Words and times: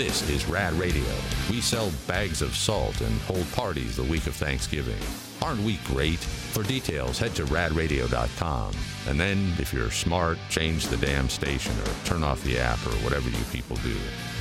This 0.00 0.26
is 0.30 0.48
Rad 0.48 0.72
Radio. 0.80 1.12
We 1.50 1.60
sell 1.60 1.92
bags 2.06 2.40
of 2.40 2.56
salt 2.56 3.02
and 3.02 3.20
hold 3.20 3.46
parties 3.52 3.96
the 3.96 4.02
week 4.04 4.26
of 4.26 4.34
Thanksgiving. 4.34 4.96
Aren't 5.42 5.60
we 5.60 5.76
great? 5.84 6.18
For 6.18 6.62
details, 6.62 7.18
head 7.18 7.34
to 7.34 7.44
radradio.com. 7.44 8.72
And 9.06 9.20
then, 9.20 9.52
if 9.58 9.74
you're 9.74 9.90
smart, 9.90 10.38
change 10.48 10.86
the 10.86 10.96
damn 10.96 11.28
station 11.28 11.78
or 11.80 12.06
turn 12.06 12.24
off 12.24 12.42
the 12.44 12.58
app 12.58 12.78
or 12.86 12.96
whatever 13.04 13.28
you 13.28 13.44
people 13.52 13.76
do. 13.76 13.94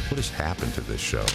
What 0.08 0.16
has 0.16 0.30
happened 0.30 0.74
to 0.76 0.82
this 0.82 1.02
show? 1.02 1.26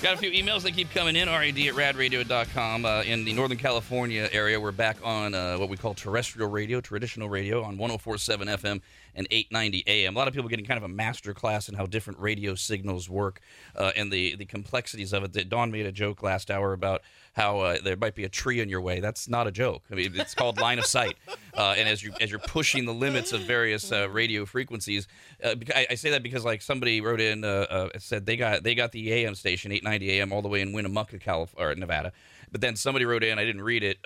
Got 0.00 0.14
a 0.14 0.16
few 0.16 0.30
emails 0.30 0.62
that 0.62 0.74
keep 0.74 0.92
coming 0.92 1.16
in. 1.16 1.28
RAD 1.28 1.58
at 1.58 1.74
radradio.com. 1.74 2.84
Uh, 2.84 3.02
in 3.02 3.24
the 3.24 3.32
Northern 3.32 3.58
California 3.58 4.28
area, 4.30 4.60
we're 4.60 4.70
back 4.70 4.96
on 5.02 5.34
uh, 5.34 5.56
what 5.56 5.68
we 5.68 5.76
call 5.76 5.92
terrestrial 5.92 6.48
radio, 6.48 6.80
traditional 6.80 7.28
radio, 7.28 7.64
on 7.64 7.76
1047 7.76 8.46
FM 8.46 8.80
and 9.16 9.26
890 9.28 9.82
AM. 9.88 10.14
A 10.14 10.18
lot 10.18 10.28
of 10.28 10.34
people 10.34 10.48
getting 10.48 10.64
kind 10.64 10.78
of 10.78 10.84
a 10.84 10.88
master 10.88 11.34
class 11.34 11.68
in 11.68 11.74
how 11.74 11.84
different 11.84 12.20
radio 12.20 12.54
signals 12.54 13.10
work 13.10 13.40
uh, 13.74 13.90
and 13.96 14.12
the, 14.12 14.36
the 14.36 14.44
complexities 14.44 15.12
of 15.12 15.24
it. 15.24 15.48
Dawn 15.48 15.72
made 15.72 15.84
a 15.84 15.92
joke 15.92 16.22
last 16.22 16.48
hour 16.48 16.72
about 16.72 17.02
how 17.38 17.60
uh, 17.60 17.78
there 17.82 17.96
might 17.96 18.16
be 18.16 18.24
a 18.24 18.28
tree 18.28 18.60
in 18.60 18.68
your 18.68 18.80
way. 18.80 18.98
That's 18.98 19.28
not 19.28 19.46
a 19.46 19.52
joke. 19.52 19.84
I 19.92 19.94
mean, 19.94 20.12
it's 20.16 20.34
called 20.34 20.60
line 20.60 20.78
of 20.78 20.86
sight. 20.86 21.16
Uh, 21.54 21.74
and 21.76 21.88
as 21.88 22.04
you 22.04 22.12
as 22.20 22.30
you're 22.30 22.38
pushing 22.38 22.84
the 22.84 22.94
limits 22.94 23.32
of 23.32 23.40
various 23.40 23.90
uh, 23.90 24.08
radio 24.10 24.44
frequencies, 24.44 25.08
uh, 25.42 25.56
I, 25.74 25.88
I, 25.90 25.94
say 25.96 26.10
that 26.10 26.22
because 26.22 26.44
like 26.44 26.62
somebody 26.62 27.00
wrote 27.00 27.20
in 27.20 27.42
uh, 27.42 27.66
uh, 27.68 27.88
said 27.98 28.26
they 28.26 28.36
got 28.36 28.62
they 28.62 28.76
got 28.76 28.92
the 28.92 29.12
AM 29.12 29.34
station 29.34 29.72
890 29.72 30.20
AM 30.20 30.32
all 30.32 30.40
the 30.40 30.46
way 30.46 30.60
in 30.60 30.72
Winnemucca, 30.72 31.18
California, 31.18 31.72
or 31.72 31.74
Nevada. 31.74 32.12
But 32.52 32.60
then 32.60 32.76
somebody 32.76 33.06
wrote 33.06 33.24
in, 33.24 33.40
I 33.40 33.44
didn't 33.44 33.62
read 33.62 33.82
it 33.82 34.00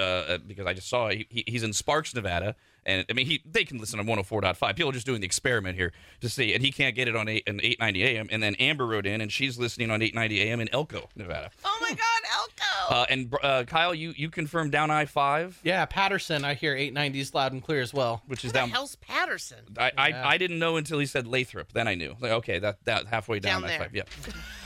because 0.48 0.64
I 0.66 0.72
just 0.72 0.88
saw 0.88 1.08
it. 1.08 1.26
He, 1.28 1.44
he's 1.46 1.62
in 1.62 1.74
Sparks, 1.74 2.14
Nevada 2.14 2.56
and 2.84 3.04
I 3.08 3.12
mean, 3.12 3.26
he 3.26 3.42
they 3.44 3.64
can 3.64 3.78
listen 3.78 3.98
on 4.00 4.06
104.5. 4.06 4.76
People 4.76 4.90
are 4.90 4.92
just 4.92 5.06
doing 5.06 5.20
the 5.20 5.26
experiment 5.26 5.76
here 5.76 5.92
to 6.20 6.28
see, 6.28 6.52
and 6.54 6.62
he 6.62 6.72
can't 6.72 6.94
get 6.94 7.08
it 7.08 7.16
on 7.16 7.28
8 7.28 7.44
and 7.46 7.60
890 7.60 8.02
AM. 8.04 8.28
And 8.30 8.42
then 8.42 8.54
Amber 8.56 8.86
wrote 8.86 9.06
in, 9.06 9.20
and 9.20 9.30
she's 9.32 9.58
listening 9.58 9.90
on 9.90 10.02
890 10.02 10.40
AM 10.50 10.60
in 10.60 10.68
Elko, 10.72 11.08
Nevada. 11.16 11.50
Oh 11.64 11.78
my 11.80 11.90
God, 11.90 11.98
Elko! 12.34 12.94
Uh, 12.94 13.06
and 13.08 13.34
uh, 13.42 13.64
Kyle, 13.64 13.94
you 13.94 14.12
you 14.16 14.28
confirmed 14.30 14.72
down 14.72 14.90
I 14.90 15.04
five. 15.06 15.58
Yeah, 15.62 15.84
Patterson. 15.86 16.44
I 16.44 16.54
hear 16.54 16.74
890s 16.74 17.34
loud 17.34 17.52
and 17.52 17.62
clear 17.62 17.80
as 17.80 17.94
well. 17.94 18.22
Which 18.26 18.44
is 18.44 18.50
Who 18.50 18.54
down. 18.58 18.68
the 18.68 18.74
hell's 18.74 18.96
Patterson? 18.96 19.58
I, 19.78 19.92
I, 19.96 20.08
Yeah. 20.08 20.28
I 20.28 20.38
didn't 20.38 20.58
know 20.58 20.76
until 20.76 20.98
he 20.98 21.06
said 21.06 21.26
Lathrop. 21.26 21.72
Then 21.72 21.86
I 21.88 21.94
knew. 21.94 22.16
Like, 22.20 22.32
okay, 22.32 22.58
that 22.58 22.84
that 22.84 23.06
halfway 23.06 23.38
down, 23.38 23.62
Down 23.62 23.70
I 23.70 23.78
five. 23.78 23.94
Yeah. 23.94 24.02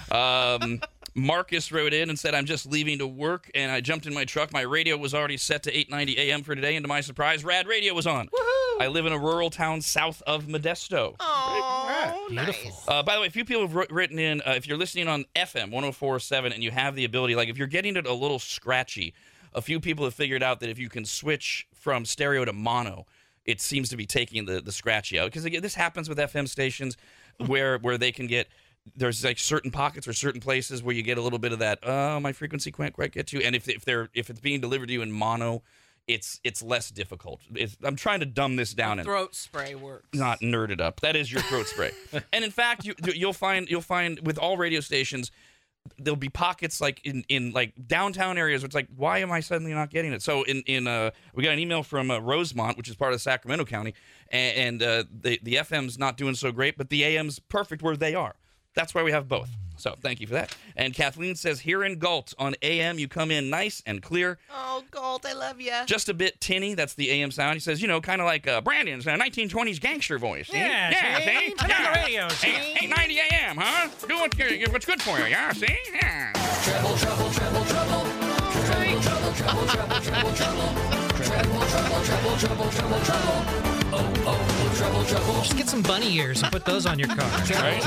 Um, 0.08 0.80
Marcus 1.16 1.72
wrote 1.72 1.94
in 1.94 2.10
and 2.10 2.18
said, 2.18 2.34
"I'm 2.34 2.44
just 2.44 2.66
leaving 2.66 2.98
to 2.98 3.06
work, 3.06 3.50
and 3.54 3.72
I 3.72 3.80
jumped 3.80 4.04
in 4.06 4.12
my 4.12 4.26
truck. 4.26 4.52
My 4.52 4.60
radio 4.60 4.98
was 4.98 5.14
already 5.14 5.38
set 5.38 5.62
to 5.62 5.72
8:90 5.72 6.18
a.m. 6.18 6.42
for 6.42 6.54
today, 6.54 6.76
and 6.76 6.84
to 6.84 6.88
my 6.88 7.00
surprise, 7.00 7.42
Rad 7.42 7.66
Radio 7.66 7.94
was 7.94 8.06
on. 8.06 8.28
I 8.78 8.88
live 8.88 9.06
in 9.06 9.12
a 9.14 9.18
rural 9.18 9.48
town 9.48 9.80
south 9.80 10.22
of 10.26 10.44
Modesto. 10.44 11.16
Oh, 11.18 12.26
Beautiful. 12.28 12.64
nice. 12.70 12.84
Uh, 12.86 13.02
by 13.02 13.14
the 13.14 13.22
way, 13.22 13.26
a 13.28 13.30
few 13.30 13.46
people 13.46 13.62
have 13.62 13.74
wr- 13.74 13.84
written 13.88 14.18
in. 14.18 14.42
Uh, 14.42 14.52
if 14.56 14.66
you're 14.68 14.76
listening 14.76 15.08
on 15.08 15.24
FM 15.34 15.70
104.7 15.72 16.52
and 16.52 16.62
you 16.62 16.70
have 16.70 16.94
the 16.94 17.06
ability, 17.06 17.34
like 17.34 17.48
if 17.48 17.56
you're 17.56 17.66
getting 17.66 17.96
it 17.96 18.06
a 18.06 18.12
little 18.12 18.38
scratchy, 18.38 19.14
a 19.54 19.62
few 19.62 19.80
people 19.80 20.04
have 20.04 20.12
figured 20.14 20.42
out 20.42 20.60
that 20.60 20.68
if 20.68 20.78
you 20.78 20.90
can 20.90 21.06
switch 21.06 21.66
from 21.74 22.04
stereo 22.04 22.44
to 22.44 22.52
mono, 22.52 23.06
it 23.46 23.62
seems 23.62 23.88
to 23.88 23.96
be 23.96 24.04
taking 24.04 24.44
the 24.44 24.60
the 24.60 24.72
scratchy 24.72 25.18
out. 25.18 25.32
Because 25.32 25.44
this 25.62 25.74
happens 25.76 26.10
with 26.10 26.18
FM 26.18 26.46
stations, 26.46 26.98
where 27.38 27.78
where 27.78 27.96
they 27.96 28.12
can 28.12 28.26
get. 28.26 28.48
There's 28.94 29.24
like 29.24 29.38
certain 29.38 29.70
pockets 29.70 30.06
or 30.06 30.12
certain 30.12 30.40
places 30.40 30.82
where 30.82 30.94
you 30.94 31.02
get 31.02 31.18
a 31.18 31.22
little 31.22 31.38
bit 31.38 31.52
of 31.52 31.58
that. 31.58 31.80
Oh, 31.82 32.20
my 32.20 32.32
frequency 32.32 32.70
can't 32.70 32.94
quite 32.94 33.12
get 33.12 33.26
to. 33.28 33.38
You. 33.38 33.44
And 33.44 33.56
if 33.56 33.68
if 33.68 33.84
they're 33.84 34.08
if 34.14 34.30
it's 34.30 34.40
being 34.40 34.60
delivered 34.60 34.86
to 34.86 34.92
you 34.92 35.02
in 35.02 35.10
mono, 35.12 35.62
it's 36.06 36.40
it's 36.44 36.62
less 36.62 36.90
difficult. 36.90 37.40
It's, 37.54 37.76
I'm 37.82 37.96
trying 37.96 38.20
to 38.20 38.26
dumb 38.26 38.56
this 38.56 38.74
down. 38.74 38.98
and 38.98 39.06
Throat 39.06 39.34
spray 39.34 39.74
works. 39.74 40.08
not 40.14 40.40
nerded 40.40 40.80
up. 40.80 41.00
That 41.00 41.16
is 41.16 41.32
your 41.32 41.42
throat 41.42 41.66
spray. 41.66 41.90
and 42.32 42.44
in 42.44 42.50
fact, 42.50 42.84
you 42.84 42.94
you'll 43.12 43.32
find 43.32 43.68
you'll 43.68 43.80
find 43.80 44.20
with 44.24 44.38
all 44.38 44.56
radio 44.56 44.80
stations 44.80 45.30
there'll 45.98 46.16
be 46.16 46.28
pockets 46.28 46.80
like 46.80 47.04
in 47.06 47.24
in 47.28 47.52
like 47.52 47.72
downtown 47.86 48.38
areas 48.38 48.62
where 48.62 48.66
it's 48.66 48.74
like 48.74 48.88
why 48.96 49.18
am 49.18 49.30
I 49.30 49.40
suddenly 49.40 49.72
not 49.72 49.90
getting 49.90 50.12
it? 50.12 50.22
So 50.22 50.42
in 50.42 50.62
in 50.66 50.86
uh 50.86 51.10
we 51.34 51.42
got 51.42 51.52
an 51.52 51.58
email 51.58 51.82
from 51.82 52.10
uh, 52.10 52.18
Rosemont, 52.18 52.76
which 52.76 52.88
is 52.88 52.96
part 52.96 53.12
of 53.12 53.20
Sacramento 53.20 53.64
County, 53.64 53.94
and, 54.30 54.56
and 54.56 54.82
uh, 54.82 55.04
the 55.20 55.38
the 55.42 55.54
FM's 55.56 55.98
not 55.98 56.16
doing 56.16 56.34
so 56.34 56.52
great, 56.52 56.76
but 56.76 56.90
the 56.90 57.04
AM's 57.04 57.38
perfect 57.38 57.82
where 57.82 57.96
they 57.96 58.14
are. 58.14 58.34
That's 58.76 58.94
why 58.94 59.02
we 59.02 59.10
have 59.10 59.26
both. 59.28 59.48
So 59.78 59.94
thank 60.00 60.20
you 60.20 60.26
for 60.26 60.32
that. 60.34 60.56
And 60.74 60.94
Kathleen 60.94 61.34
says 61.34 61.60
here 61.60 61.84
in 61.84 61.98
Galt 61.98 62.32
on 62.38 62.54
AM 62.62 62.98
you 62.98 63.08
come 63.08 63.30
in 63.30 63.50
nice 63.50 63.82
and 63.84 64.02
clear, 64.02 64.38
Oh, 64.50 64.82
Galt, 64.90 65.26
I 65.26 65.34
love 65.34 65.60
you. 65.60 65.72
just 65.84 66.08
a 66.08 66.14
bit 66.14 66.40
tinny. 66.40 66.72
That's 66.74 66.94
the 66.94 67.10
AM 67.10 67.30
sound. 67.30 67.54
He 67.54 67.60
says, 67.60 67.82
you 67.82 67.88
know, 67.88 68.00
kind 68.00 68.22
of 68.22 68.26
like 68.26 68.46
uh, 68.46 68.62
Brandon's 68.62 69.06
uh, 69.06 69.16
1920s 69.16 69.78
gangster 69.80 70.18
voice. 70.18 70.48
See? 70.48 70.56
Yeah, 70.56 70.90
yeah, 70.90 71.18
see? 71.18 71.48
see? 71.48 71.54
Turn 71.54 71.70
on 71.72 71.82
the 71.92 72.00
radio, 72.00 72.28
see? 72.30 72.48
Eight- 72.48 72.84
890 72.84 73.18
AM, 73.34 73.56
huh? 73.58 73.88
Do 74.08 74.14
what 74.16 74.38
you're, 74.38 74.70
what's 74.70 74.86
good 74.86 75.02
for 75.02 75.18
you, 75.18 75.26
yeah? 75.26 75.52
See? 75.52 75.66
Yeah. 75.92 76.32
Just 85.42 85.56
get 85.56 85.68
some 85.68 85.82
bunny 85.82 86.14
ears 86.16 86.42
and 86.42 86.52
put 86.52 86.64
those 86.64 86.86
on 86.86 86.98
your 86.98 87.08
car. 87.08 87.18
Right? 87.18 87.82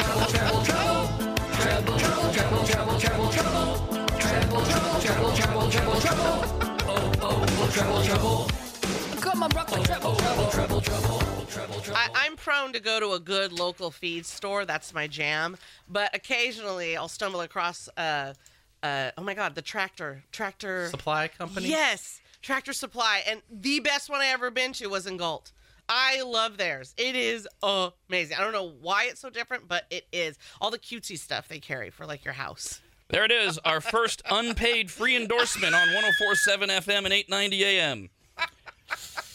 I, 11.92 12.09
I'm 12.16 12.36
prone 12.36 12.74
to 12.74 12.80
go 12.80 13.00
to 13.00 13.12
a 13.12 13.19
good 13.19 13.52
local 13.52 13.92
feed 13.92 14.25
store. 14.25 14.66
That's 14.66 14.94
my 14.94 15.08
jam. 15.08 15.58
But 15.88 16.16
occasionally, 16.16 16.98
I'll 16.98 17.08
stumble 17.08 17.42
across, 17.42 17.90
uh, 17.98 18.34
uh, 18.81 19.12
oh 19.18 19.22
my 19.22 19.34
God, 19.34 19.56
the 19.56 19.62
tractor, 19.62 20.24
tractor. 20.31 20.90
Supply 20.90 21.28
company. 21.28 21.68
Yes, 21.68 22.22
Tractor 22.42 22.74
Supply, 22.74 23.22
and 23.28 23.42
the 23.52 23.80
best 23.81 24.09
one 24.09 24.22
I 24.22 24.28
ever 24.28 24.50
been 24.50 24.74
to 24.74 24.88
was 24.88 25.06
in 25.06 25.18
Galt. 25.18 25.52
I 25.89 26.22
love 26.22 26.57
theirs. 26.57 26.94
It 26.97 27.16
is 27.16 27.47
amazing. 27.63 28.38
I 28.38 28.41
don't 28.41 28.53
know 28.53 28.72
why 28.81 29.05
it's 29.05 29.19
so 29.19 29.29
different, 29.29 29.67
but 29.67 29.85
it 29.89 30.05
is. 30.13 30.38
All 30.61 30.69
the 30.69 30.77
cutesy 30.77 31.17
stuff 31.17 31.47
they 31.47 31.59
carry 31.59 31.89
for 31.89 32.05
like 32.05 32.23
your 32.23 32.35
house. 32.35 32.79
There 33.09 33.25
it 33.25 33.31
is, 33.31 33.57
our 33.66 33.81
first 33.81 34.22
unpaid 34.29 34.91
free 34.91 35.16
endorsement 35.16 35.73
on 35.73 35.88
1047 35.88 36.69
FM 36.69 37.05
and 37.05 37.13
890 37.13 37.66
AM. 37.66 38.09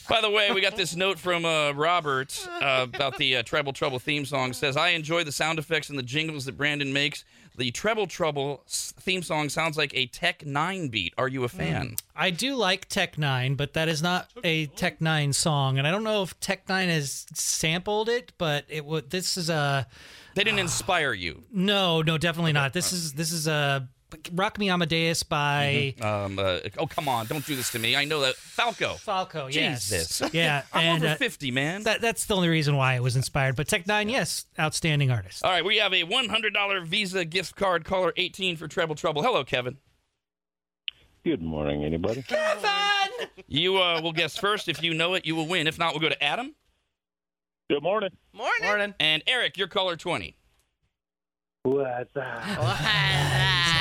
By 0.09 0.21
the 0.21 0.31
way, 0.31 0.53
we 0.53 0.61
got 0.61 0.77
this 0.77 0.95
note 0.95 1.19
from 1.19 1.45
uh, 1.45 1.73
Robert 1.73 2.47
uh, 2.61 2.87
about 2.89 3.17
the 3.17 3.37
uh, 3.37 3.43
Treble 3.43 3.73
Trouble 3.73 3.99
theme 3.99 4.27
song. 4.27 4.53
Says, 4.53 4.77
I 4.77 4.91
enjoy 4.91 5.25
the 5.25 5.33
sound 5.33 5.59
effects 5.59 5.89
and 5.89 5.99
the 5.99 6.03
jingles 6.03 6.45
that 6.45 6.59
Brandon 6.59 6.93
makes. 6.93 7.25
The 7.57 7.71
Treble 7.71 8.07
Trouble 8.07 8.63
theme 8.67 9.23
song 9.23 9.49
sounds 9.49 9.77
like 9.77 9.95
a 9.95 10.07
Tech 10.07 10.45
9 10.45 10.89
beat. 10.89 11.15
Are 11.17 11.29
you 11.29 11.45
a 11.45 11.49
hmm. 11.49 11.57
fan? 11.57 11.97
I 12.17 12.31
do 12.31 12.55
like 12.57 12.89
Tech 12.89 13.19
Nine, 13.19 13.55
but 13.55 13.75
that 13.75 13.89
is 13.89 14.03
not 14.03 14.31
a 14.43 14.67
Tech 14.67 15.01
Nine 15.01 15.33
song, 15.33 15.79
and 15.79 15.87
I 15.87 15.91
don't 15.91 16.05
know 16.05 16.23
if 16.23 16.39
Tech 16.41 16.69
Nine 16.69 16.89
has 16.89 17.27
sampled 17.35 18.09
it, 18.09 18.33
but 18.39 18.65
it 18.69 18.85
would. 18.85 19.11
This 19.11 19.37
is 19.37 19.51
a 19.51 19.87
They 20.35 20.45
didn't 20.45 20.61
inspire 20.61 21.13
you. 21.13 21.43
no, 21.53 22.03
no, 22.03 22.19
definitely 22.19 22.53
not. 22.53 22.73
This 22.73 22.93
is 22.93 23.13
this 23.13 23.33
is 23.33 23.47
a 23.47 23.89
Rock 24.33 24.59
Me 24.59 24.71
Amadeus 24.71 25.23
by 25.23 25.95
Um, 26.01 26.39
uh, 26.39 26.61
oh, 26.79 26.87
come 26.87 27.09
on. 27.09 27.27
Don't 27.27 27.45
do 27.47 27.57
this 27.57 27.71
to 27.73 27.79
me. 27.79 27.97
I 27.97 28.05
know 28.05 28.21
that. 28.21 28.37
Falco. 28.37 28.95
Falco. 28.95 29.47
Yes, 29.49 29.89
Jesus. 29.89 30.23
yeah, 30.33 30.63
I'm 30.73 30.85
and 30.85 31.05
over 31.05 31.13
uh, 31.15 31.17
50, 31.17 31.51
man. 31.51 31.83
that 31.85 32.01
that's 32.01 32.27
the 32.27 32.37
only 32.37 32.49
reason 32.49 32.77
why 32.77 32.95
it 32.95 33.03
was 33.03 33.17
inspired. 33.17 33.57
But 33.57 33.69
Tech 33.69 33.87
Nine, 33.87 34.09
yes, 34.09 34.47
outstanding 34.59 35.11
artist. 35.11 35.45
All 35.45 35.51
right, 35.51 35.65
we 35.65 35.79
have 35.79 35.93
a 35.93 36.05
$100 36.05 36.87
Visa 36.87 37.25
gift 37.25 37.57
card. 37.57 37.85
Caller 37.85 38.13
18 38.17 38.57
for 38.57 38.69
Treble 38.69 38.95
Trouble. 38.95 39.23
Hello, 39.23 39.45
Kevin. 39.45 39.79
Good 41.25 41.41
morning, 41.41 41.81
Arnie. 41.81 42.27
Kevin! 42.27 43.29
you 43.49 43.79
uh, 43.79 44.01
will 44.03 44.13
guess 44.13 44.37
first. 44.37 44.69
If 44.69 44.83
you 44.83 44.93
know 44.93 45.15
it, 45.15 45.25
you 45.25 45.35
will 45.35 45.47
win. 45.49 45.67
If 45.67 45.79
not, 45.79 45.95
we'll 45.95 46.03
go 46.03 46.11
to 46.11 46.23
Adam. 46.23 46.55
Good 47.71 47.83
morning. 47.83 48.11
Morning. 48.35 48.63
Morning. 48.63 48.95
And 49.01 49.23
Eric, 49.27 49.57
you're 49.57 49.69
caller 49.69 49.97
20. 49.97 50.37
What's 51.63 52.15
up? 52.15 53.81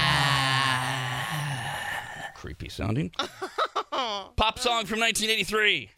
Creepy 2.44 2.68
sounding. 2.68 3.10
Pop 3.90 4.60
song 4.60 4.86
from 4.86 5.00
1983. 5.00 5.92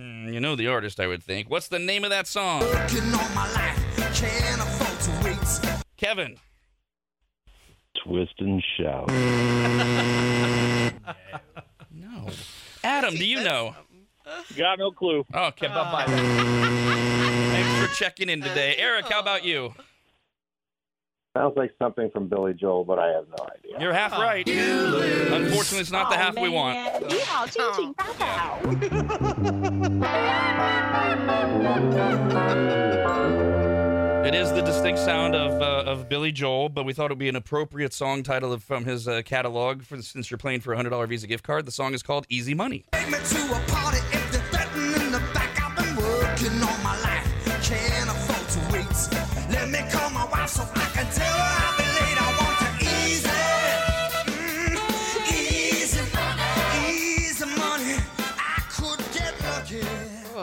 Mm, 0.00 0.32
you 0.32 0.40
know 0.40 0.56
the 0.56 0.68
artist, 0.68 0.98
I 0.98 1.06
would 1.06 1.22
think. 1.22 1.50
What's 1.50 1.68
the 1.68 1.78
name 1.78 2.04
of 2.04 2.10
that 2.10 2.26
song? 2.26 2.62
Kevin. 5.98 6.38
Twist 8.02 8.32
and 8.38 8.64
shout. 8.78 9.10
No. 11.90 12.28
Adam, 12.82 13.14
do 13.14 13.26
you 13.26 13.42
know? 13.42 13.74
Got 14.56 14.78
no 14.78 14.90
clue. 14.90 15.26
Okay, 15.34 15.66
bye 15.66 15.74
bye. 15.74 16.04
Thanks 16.06 17.86
for 17.90 17.94
checking 17.94 18.30
in 18.30 18.40
today. 18.40 18.76
Eric, 18.78 19.10
how 19.10 19.20
about 19.20 19.44
you? 19.44 19.74
Sounds 21.38 21.56
like 21.56 21.72
something 21.78 22.10
from 22.10 22.26
Billy 22.26 22.52
Joel, 22.52 22.84
but 22.84 22.98
I 22.98 23.12
have 23.12 23.26
no 23.28 23.46
idea. 23.46 23.78
You're 23.78 23.92
half 23.92 24.10
right. 24.10 24.44
Unfortunately, 24.48 25.78
it's 25.78 25.92
not 25.92 26.10
the 26.10 26.16
half 26.16 26.36
we 26.36 26.48
want. 26.48 26.76
Oh. 27.60 27.94
It 34.26 34.34
is 34.34 34.50
the 34.50 34.62
distinct 34.62 34.98
sound 34.98 35.36
of 35.36 35.62
uh, 35.62 35.88
of 35.88 36.08
Billy 36.08 36.32
Joel, 36.32 36.70
but 36.70 36.84
we 36.84 36.92
thought 36.92 37.04
it 37.04 37.10
would 37.12 37.18
be 37.18 37.28
an 37.28 37.36
appropriate 37.36 37.92
song 37.92 38.24
title 38.24 38.52
of, 38.52 38.64
from 38.64 38.84
his 38.84 39.06
uh, 39.06 39.22
catalog 39.24 39.82
for, 39.82 40.02
since 40.02 40.32
you're 40.32 40.38
playing 40.38 40.60
for 40.60 40.74
a 40.74 40.76
$100 40.76 41.08
Visa 41.08 41.28
gift 41.28 41.44
card. 41.44 41.66
The 41.66 41.72
song 41.72 41.94
is 41.94 42.02
called 42.02 42.26
Easy 42.28 42.52
Money. 42.52 42.84
Take 42.92 43.10
me 43.10 43.18
to 43.18 43.52
a 43.52 43.60
party 43.68 44.17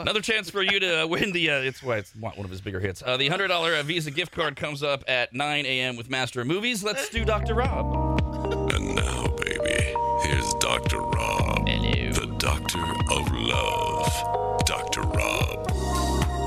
Another 0.06 0.20
chance 0.20 0.48
for 0.48 0.62
you 0.62 0.78
to 0.78 1.02
uh, 1.02 1.06
win 1.08 1.32
the. 1.32 1.50
Uh, 1.50 1.62
it's 1.62 1.82
why 1.82 1.96
it's 1.96 2.14
one 2.14 2.32
of 2.38 2.48
his 2.48 2.60
bigger 2.60 2.78
hits. 2.78 3.02
Uh, 3.04 3.16
the 3.16 3.26
hundred 3.26 3.48
dollar 3.48 3.74
uh, 3.74 3.82
Visa 3.82 4.12
gift 4.12 4.30
card 4.30 4.54
comes 4.54 4.84
up 4.84 5.02
at 5.08 5.34
9 5.34 5.66
a.m. 5.66 5.96
with 5.96 6.08
Master 6.08 6.42
of 6.42 6.46
Movies. 6.46 6.84
Let's 6.84 7.08
do 7.08 7.24
Dr. 7.24 7.54
Rob. 7.54 8.20
And 8.72 8.94
now, 8.94 9.26
baby, 9.36 9.96
here's 10.22 10.54
Dr. 10.60 11.00
Rob. 11.00 11.68
Hello. 11.68 12.12
The 12.12 12.32
Doctor 12.38 12.78
of 13.10 13.32
Love. 13.32 14.64
Dr. 14.64 15.00
Rob. 15.00 15.72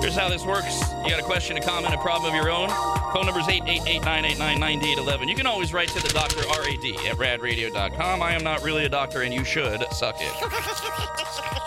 Here's 0.02 0.16
how 0.16 0.30
this 0.30 0.46
works. 0.46 0.80
You 1.04 1.10
got 1.10 1.20
a 1.20 1.24
question, 1.24 1.58
a 1.58 1.62
comment, 1.62 1.94
a 1.94 1.98
problem 1.98 2.34
of 2.34 2.42
your 2.42 2.50
own. 2.50 2.70
Phone 3.12 3.26
number 3.26 3.42
is 3.42 3.48
888-989-9811. 3.48 5.28
You 5.28 5.36
can 5.36 5.48
always 5.48 5.74
write 5.74 5.90
to 5.90 6.02
the 6.02 6.14
doctor, 6.14 6.40
RAD, 6.48 6.86
at 7.12 7.18
radradio.com. 7.18 8.22
I 8.22 8.32
am 8.32 8.44
not 8.46 8.64
really 8.64 8.86
a 8.86 8.90
doctor, 8.90 9.24
and 9.24 9.34
you 9.34 9.44
should 9.44 9.84
suck 9.92 10.16
it. 10.20 11.56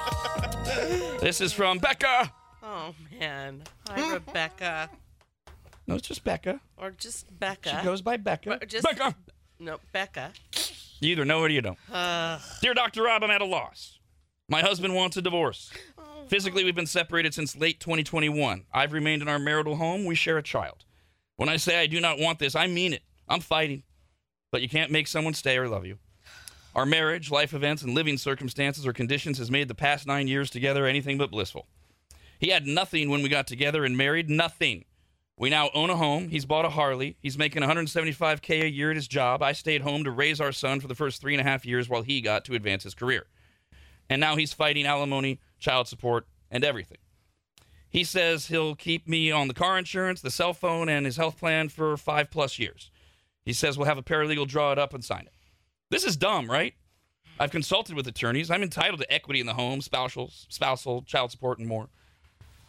this 1.20 1.40
is 1.40 1.52
from 1.52 1.78
Becca. 1.78 2.32
Oh 2.62 2.94
man. 3.18 3.62
Hi 3.88 4.12
Rebecca. 4.12 4.90
No, 5.86 5.96
it's 5.96 6.06
just 6.08 6.24
Becca. 6.24 6.60
Or 6.76 6.90
just 6.92 7.38
Becca. 7.38 7.78
She 7.80 7.84
goes 7.84 8.02
by 8.02 8.16
Becca. 8.16 8.60
Just- 8.66 8.84
Becca. 8.84 9.14
no, 9.58 9.78
Becca. 9.92 10.32
You 11.00 11.10
either 11.10 11.24
know 11.24 11.40
or 11.40 11.48
you 11.48 11.60
don't. 11.60 11.78
Uh, 11.92 12.38
Dear 12.60 12.74
Dr. 12.74 13.02
Rob, 13.02 13.24
I'm 13.24 13.30
at 13.30 13.42
a 13.42 13.44
loss. 13.44 13.98
My 14.48 14.60
husband 14.60 14.94
wants 14.94 15.16
a 15.16 15.22
divorce. 15.22 15.72
Physically, 16.28 16.62
we've 16.62 16.76
been 16.76 16.86
separated 16.86 17.34
since 17.34 17.56
late 17.56 17.80
2021. 17.80 18.64
I've 18.72 18.92
remained 18.92 19.22
in 19.22 19.28
our 19.28 19.38
marital 19.40 19.76
home. 19.76 20.04
We 20.04 20.14
share 20.14 20.38
a 20.38 20.42
child. 20.42 20.84
When 21.36 21.48
I 21.48 21.56
say 21.56 21.80
I 21.80 21.86
do 21.88 22.00
not 22.00 22.18
want 22.20 22.38
this, 22.38 22.54
I 22.54 22.68
mean 22.68 22.92
it. 22.92 23.02
I'm 23.28 23.40
fighting. 23.40 23.82
But 24.52 24.62
you 24.62 24.68
can't 24.68 24.90
make 24.92 25.08
someone 25.08 25.34
stay 25.34 25.58
or 25.58 25.68
love 25.68 25.84
you. 25.86 25.98
Our 26.74 26.86
marriage, 26.86 27.30
life 27.30 27.52
events, 27.52 27.82
and 27.82 27.94
living 27.94 28.16
circumstances 28.16 28.86
or 28.86 28.92
conditions 28.92 29.38
has 29.38 29.50
made 29.50 29.68
the 29.68 29.74
past 29.74 30.06
nine 30.06 30.26
years 30.26 30.48
together 30.48 30.86
anything 30.86 31.18
but 31.18 31.30
blissful. 31.30 31.66
He 32.38 32.48
had 32.48 32.66
nothing 32.66 33.10
when 33.10 33.22
we 33.22 33.28
got 33.28 33.46
together 33.46 33.84
and 33.84 33.96
married, 33.96 34.30
nothing. 34.30 34.84
We 35.36 35.50
now 35.50 35.70
own 35.74 35.90
a 35.90 35.96
home. 35.96 36.28
He's 36.28 36.44
bought 36.44 36.64
a 36.64 36.70
Harley. 36.70 37.16
He's 37.20 37.36
making 37.36 37.62
175K 37.62 38.62
a 38.62 38.70
year 38.70 38.90
at 38.90 38.96
his 38.96 39.08
job. 39.08 39.42
I 39.42 39.52
stayed 39.52 39.82
home 39.82 40.04
to 40.04 40.10
raise 40.10 40.40
our 40.40 40.52
son 40.52 40.80
for 40.80 40.88
the 40.88 40.94
first 40.94 41.20
three 41.20 41.34
and 41.34 41.40
a 41.40 41.48
half 41.48 41.66
years 41.66 41.88
while 41.88 42.02
he 42.02 42.20
got 42.20 42.44
to 42.46 42.54
advance 42.54 42.84
his 42.84 42.94
career. 42.94 43.26
And 44.08 44.20
now 44.20 44.36
he's 44.36 44.52
fighting 44.52 44.86
alimony, 44.86 45.40
child 45.58 45.88
support, 45.88 46.26
and 46.50 46.64
everything. 46.64 46.98
He 47.88 48.04
says 48.04 48.46
he'll 48.46 48.74
keep 48.74 49.06
me 49.06 49.30
on 49.30 49.48
the 49.48 49.54
car 49.54 49.76
insurance, 49.78 50.22
the 50.22 50.30
cell 50.30 50.54
phone, 50.54 50.88
and 50.88 51.04
his 51.04 51.16
health 51.16 51.38
plan 51.38 51.68
for 51.68 51.96
five 51.98 52.30
plus 52.30 52.58
years. 52.58 52.90
He 53.44 53.52
says 53.52 53.76
we'll 53.76 53.88
have 53.88 53.98
a 53.98 54.02
paralegal 54.02 54.48
draw 54.48 54.72
it 54.72 54.78
up 54.78 54.94
and 54.94 55.04
sign 55.04 55.26
it. 55.26 55.34
This 55.92 56.04
is 56.04 56.16
dumb, 56.16 56.50
right? 56.50 56.72
I've 57.38 57.50
consulted 57.50 57.94
with 57.94 58.08
attorneys. 58.08 58.50
I'm 58.50 58.62
entitled 58.62 59.00
to 59.00 59.12
equity 59.12 59.40
in 59.40 59.46
the 59.46 59.52
home, 59.52 59.82
spousal, 59.82 60.30
spousal, 60.48 61.02
child 61.02 61.30
support, 61.30 61.58
and 61.58 61.68
more. 61.68 61.90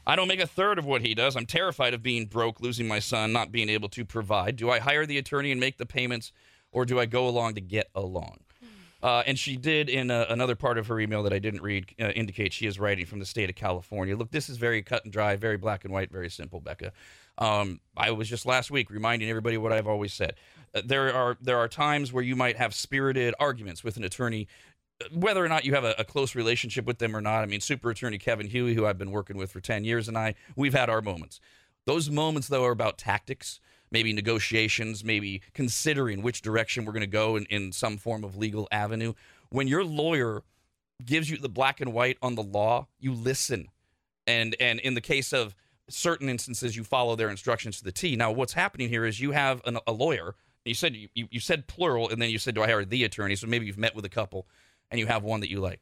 I 0.06 0.18
don't 0.18 0.28
make 0.28 0.42
a 0.42 0.46
third 0.46 0.78
of 0.78 0.84
what 0.84 1.02
he 1.02 1.16
does. 1.16 1.38
I'm 1.38 1.46
terrified 1.46 1.94
of 1.94 2.04
being 2.04 2.26
broke, 2.26 2.60
losing 2.60 2.86
my 2.86 3.00
son, 3.00 3.32
not 3.32 3.50
being 3.50 3.70
able 3.70 3.88
to 3.88 4.04
provide. 4.04 4.58
Do 4.58 4.70
I 4.70 4.80
hire 4.80 5.06
the 5.06 5.18
attorney 5.18 5.54
and 5.54 5.62
make 5.62 5.78
the 5.78 5.86
payments, 5.86 6.34
or 6.74 6.84
do 6.84 7.00
I 7.00 7.06
go 7.06 7.26
along 7.26 7.54
to 7.54 7.62
get 7.62 7.90
along? 7.96 8.40
Uh, 9.02 9.24
and 9.26 9.40
she 9.40 9.56
did, 9.56 9.88
in 9.88 10.12
uh, 10.12 10.26
another 10.28 10.56
part 10.56 10.78
of 10.78 10.88
her 10.88 11.00
email 11.00 11.24
that 11.24 11.32
I 11.32 11.40
didn't 11.40 11.62
read, 11.62 11.96
uh, 12.02 12.10
indicate 12.10 12.52
she 12.52 12.68
is 12.68 12.78
writing 12.78 13.06
from 13.06 13.20
the 13.20 13.26
state 13.26 13.50
of 13.50 13.56
California. 13.56 14.18
Look, 14.18 14.32
this 14.32 14.50
is 14.50 14.58
very 14.58 14.82
cut 14.82 15.06
and 15.06 15.14
dry, 15.14 15.38
very 15.38 15.58
black 15.58 15.86
and 15.86 15.94
white, 15.94 16.12
very 16.12 16.30
simple, 16.30 16.60
Becca. 16.60 16.92
Um, 17.38 17.80
I 17.96 18.12
was 18.12 18.30
just 18.30 18.46
last 18.46 18.70
week 18.70 18.90
reminding 18.90 19.30
everybody 19.30 19.58
what 19.58 19.72
I've 19.72 19.88
always 19.88 20.14
said. 20.14 20.36
Uh, 20.74 20.82
there 20.86 21.14
are 21.14 21.38
there 21.42 21.58
are 21.58 21.68
times 21.68 22.12
where 22.12 22.24
you 22.24 22.36
might 22.36 22.58
have 22.58 22.74
spirited 22.74 23.34
arguments 23.40 23.84
with 23.84 23.98
an 23.98 24.04
attorney, 24.04 24.48
uh, 25.02 25.06
whether 25.14 25.44
or 25.44 25.50
not 25.50 25.66
you 25.66 25.74
have 25.74 25.84
a, 25.84 25.96
a 25.98 26.04
close 26.04 26.36
relationship 26.36 26.86
with 26.86 26.98
them 26.98 27.16
or 27.16 27.22
not. 27.22 27.44
I 27.44 27.46
mean, 27.46 27.62
super 27.62 27.90
attorney 27.90 28.18
Kevin 28.18 28.48
Huey, 28.48 28.74
who 28.74 28.86
I've 28.86 28.98
been 28.98 29.12
working 29.12 29.38
with 29.38 29.52
for 29.52 29.60
ten 29.60 29.84
years, 29.84 30.08
and 30.08 30.18
I 30.18 30.36
we've 30.56 30.74
had 30.74 30.90
our 30.90 31.02
moments. 31.02 31.40
Those 31.86 32.10
moments, 32.10 32.48
though, 32.48 32.64
are 32.66 32.72
about 32.72 32.98
tactics, 32.98 33.60
maybe 33.92 34.14
negotiations, 34.14 35.04
maybe 35.04 35.42
considering 35.54 36.22
which 36.22 36.42
direction 36.42 36.86
we're 36.86 36.94
going 36.94 37.02
to 37.02 37.08
go 37.08 37.36
in, 37.36 37.46
in 37.46 37.72
some 37.74 37.98
form 37.98 38.24
of 38.24 38.38
legal 38.38 38.68
avenue. 38.72 39.14
When 39.50 39.68
your 39.68 39.84
lawyer 39.84 40.44
gives 41.04 41.30
you 41.30 41.38
the 41.38 41.50
black 41.50 41.82
and 41.82 41.94
white 41.94 42.18
on 42.22 42.36
the 42.36 42.44
law, 42.44 42.88
you 43.00 43.14
listen. 43.14 43.68
And 44.26 44.56
and 44.60 44.80
in 44.80 44.94
the 44.94 45.02
case 45.02 45.34
of 45.34 45.54
certain 45.90 46.30
instances, 46.30 46.78
you 46.78 46.86
follow 46.86 47.18
their 47.18 47.30
instructions 47.30 47.78
to 47.80 47.84
the 47.84 47.92
T. 47.92 48.16
Now, 48.16 48.32
what's 48.32 48.54
happening 48.54 48.88
here 48.88 49.06
is 49.06 49.20
you 49.20 49.32
have 49.32 49.62
an, 49.66 49.78
a 49.86 49.92
lawyer. 49.92 50.36
You 50.66 50.74
said 50.74 50.96
you, 50.96 51.10
you 51.14 51.40
said 51.40 51.68
plural, 51.68 52.10
and 52.10 52.22
then 52.22 52.30
you 52.30 52.40
said, 52.40 52.56
"Do 52.56 52.64
I 52.64 52.68
hire 52.68 52.86
the 52.86 53.04
attorney?" 53.04 53.36
So 53.36 53.48
maybe 53.48 53.66
you've 53.66 53.78
met 53.78 53.96
with 53.96 54.06
a 54.06 54.10
couple, 54.10 54.48
and 54.90 55.00
you 55.00 55.08
have 55.08 55.24
one 55.24 55.42
that 55.42 55.50
you 55.50 55.60
like. 55.60 55.82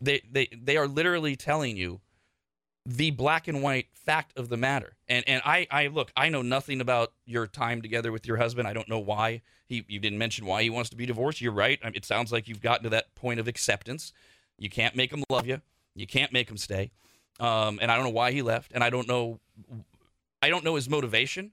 They 0.00 0.22
they 0.30 0.48
they 0.52 0.76
are 0.76 0.88
literally 0.88 1.36
telling 1.36 1.76
you 1.76 2.00
the 2.86 3.10
black 3.10 3.46
and 3.46 3.62
white 3.62 3.88
fact 3.92 4.38
of 4.38 4.48
the 4.48 4.56
matter. 4.56 4.94
And 5.08 5.24
and 5.28 5.42
I 5.44 5.66
I 5.70 5.88
look, 5.88 6.12
I 6.16 6.30
know 6.30 6.42
nothing 6.42 6.80
about 6.80 7.12
your 7.26 7.46
time 7.46 7.82
together 7.82 8.10
with 8.10 8.26
your 8.26 8.38
husband. 8.38 8.66
I 8.66 8.72
don't 8.72 8.88
know 8.88 8.98
why 8.98 9.42
he 9.66 9.84
you 9.86 10.00
didn't 10.00 10.18
mention 10.18 10.46
why 10.46 10.62
he 10.62 10.70
wants 10.70 10.88
to 10.90 10.96
be 10.96 11.04
divorced. 11.04 11.40
You're 11.40 11.52
right. 11.52 11.78
I 11.82 11.86
mean, 11.86 11.96
it 11.96 12.06
sounds 12.06 12.32
like 12.32 12.48
you've 12.48 12.62
gotten 12.62 12.84
to 12.84 12.90
that 12.90 13.14
point 13.14 13.38
of 13.38 13.48
acceptance. 13.48 14.12
You 14.58 14.70
can't 14.70 14.96
make 14.96 15.12
him 15.12 15.24
love 15.28 15.46
you. 15.46 15.60
You 15.94 16.06
can't 16.06 16.32
make 16.32 16.50
him 16.50 16.56
stay. 16.56 16.90
Um, 17.38 17.78
and 17.82 17.90
I 17.90 17.96
don't 17.96 18.04
know 18.04 18.10
why 18.10 18.32
he 18.32 18.42
left. 18.42 18.72
And 18.74 18.82
I 18.82 18.88
don't 18.88 19.06
know 19.06 19.40
I 20.42 20.48
don't 20.48 20.64
know 20.64 20.76
his 20.76 20.88
motivation 20.88 21.52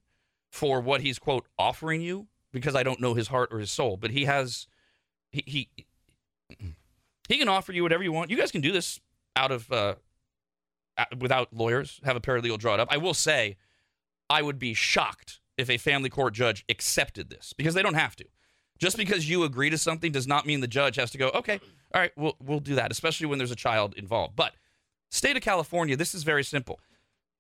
for 0.50 0.80
what 0.80 1.02
he's 1.02 1.20
quote 1.20 1.46
offering 1.60 2.02
you 2.02 2.28
because 2.60 2.76
I 2.76 2.84
don't 2.84 3.00
know 3.00 3.14
his 3.14 3.28
heart 3.28 3.50
or 3.52 3.60
his 3.60 3.72
soul. 3.72 3.98
But 3.98 4.12
he 4.12 4.26
has 4.26 4.68
he 5.32 5.44
he, 5.46 5.70
he 7.30 7.38
can 7.38 7.48
offer 7.48 7.72
you 7.72 7.84
whatever 7.84 8.04
you 8.04 8.12
want. 8.12 8.30
You 8.30 8.38
guys 8.38 8.52
can 8.52 8.62
do 8.62 8.72
this 8.72 9.00
out 9.36 9.52
of 9.52 9.72
uh, 9.72 9.96
without 11.20 11.54
lawyers, 11.54 12.00
have 12.04 12.16
a 12.16 12.22
paralegal 12.22 12.58
draw 12.58 12.74
it 12.74 12.80
up. 12.80 12.88
I 12.92 12.98
will 12.98 13.14
say, 13.14 13.58
I 14.30 14.42
would 14.42 14.60
be 14.60 14.74
shocked 14.74 15.40
if 15.58 15.70
a 15.70 15.78
family 15.78 16.10
court 16.10 16.34
judge 16.34 16.66
accepted 16.70 17.30
this 17.30 17.54
because 17.54 17.74
they 17.74 17.84
don't 17.84 17.94
have 17.96 18.16
to. 18.18 18.26
Just 18.78 18.98
because 18.98 19.28
you 19.30 19.44
agree 19.44 19.70
to 19.70 19.78
something 19.78 20.12
does 20.12 20.28
not 20.28 20.46
mean 20.46 20.60
the 20.60 20.68
judge 20.68 20.98
has 20.98 21.10
to 21.12 21.18
go, 21.18 21.30
okay, 21.30 21.60
all 21.94 22.02
right, 22.02 22.12
we'll, 22.16 22.36
we'll 22.44 22.60
do 22.60 22.76
that, 22.76 22.92
especially 22.92 23.26
when 23.26 23.40
there's 23.40 23.52
a 23.52 23.56
child 23.56 23.96
involved. 23.96 24.36
But 24.36 24.54
state 25.10 25.36
of 25.36 25.42
California, 25.42 25.96
this 25.96 26.14
is 26.14 26.24
very 26.24 26.44
simple. 26.44 26.80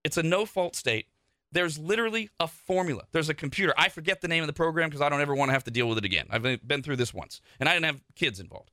It's 0.04 0.18
a 0.18 0.24
no 0.24 0.46
fault 0.46 0.76
state. 0.76 1.08
There's 1.52 1.80
literally 1.80 2.30
a 2.40 2.48
formula. 2.48 3.04
There's 3.12 3.30
a 3.30 3.34
computer. 3.34 3.74
I 3.78 3.90
forget 3.90 4.22
the 4.22 4.28
name 4.28 4.44
of 4.44 4.48
the 4.48 4.54
program 4.54 4.90
because 4.90 5.02
I 5.02 5.10
don't 5.10 5.22
ever 5.22 5.36
want 5.36 5.50
to 5.50 5.54
have 5.54 5.64
to 5.66 5.72
deal 5.72 5.88
with 5.88 5.98
it 5.98 6.06
again. 6.06 6.28
I've 6.30 6.42
been- 6.42 6.84
through 6.84 6.98
this 6.98 7.14
once, 7.14 7.42
and 7.60 7.70
I 7.70 7.74
didn't 7.74 7.86
have 7.86 8.02
kids 8.16 8.40
involved. 8.40 8.72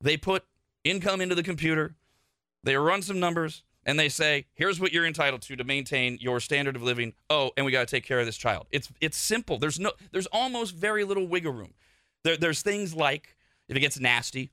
They 0.00 0.16
put 0.16 0.44
income 0.84 1.20
into 1.20 1.34
the 1.34 1.42
computer, 1.42 1.96
they 2.62 2.76
run 2.76 3.02
some 3.02 3.18
numbers, 3.20 3.62
and 3.84 3.98
they 3.98 4.08
say, 4.10 4.46
"Here's 4.54 4.78
what 4.78 4.92
you're 4.92 5.06
entitled 5.06 5.42
to 5.42 5.56
to 5.56 5.64
maintain 5.64 6.18
your 6.20 6.40
standard 6.40 6.76
of 6.76 6.82
living." 6.82 7.14
Oh, 7.30 7.52
and 7.56 7.64
we 7.64 7.72
got 7.72 7.80
to 7.80 7.90
take 7.90 8.04
care 8.04 8.20
of 8.20 8.26
this 8.26 8.36
child. 8.36 8.66
It's 8.70 8.90
it's 9.00 9.16
simple. 9.16 9.58
There's 9.58 9.80
no 9.80 9.92
there's 10.12 10.26
almost 10.26 10.74
very 10.74 11.04
little 11.04 11.26
wiggle 11.26 11.52
room. 11.52 11.74
There, 12.22 12.36
there's 12.36 12.60
things 12.62 12.94
like 12.94 13.36
if 13.68 13.76
it 13.76 13.80
gets 13.80 13.98
nasty, 13.98 14.50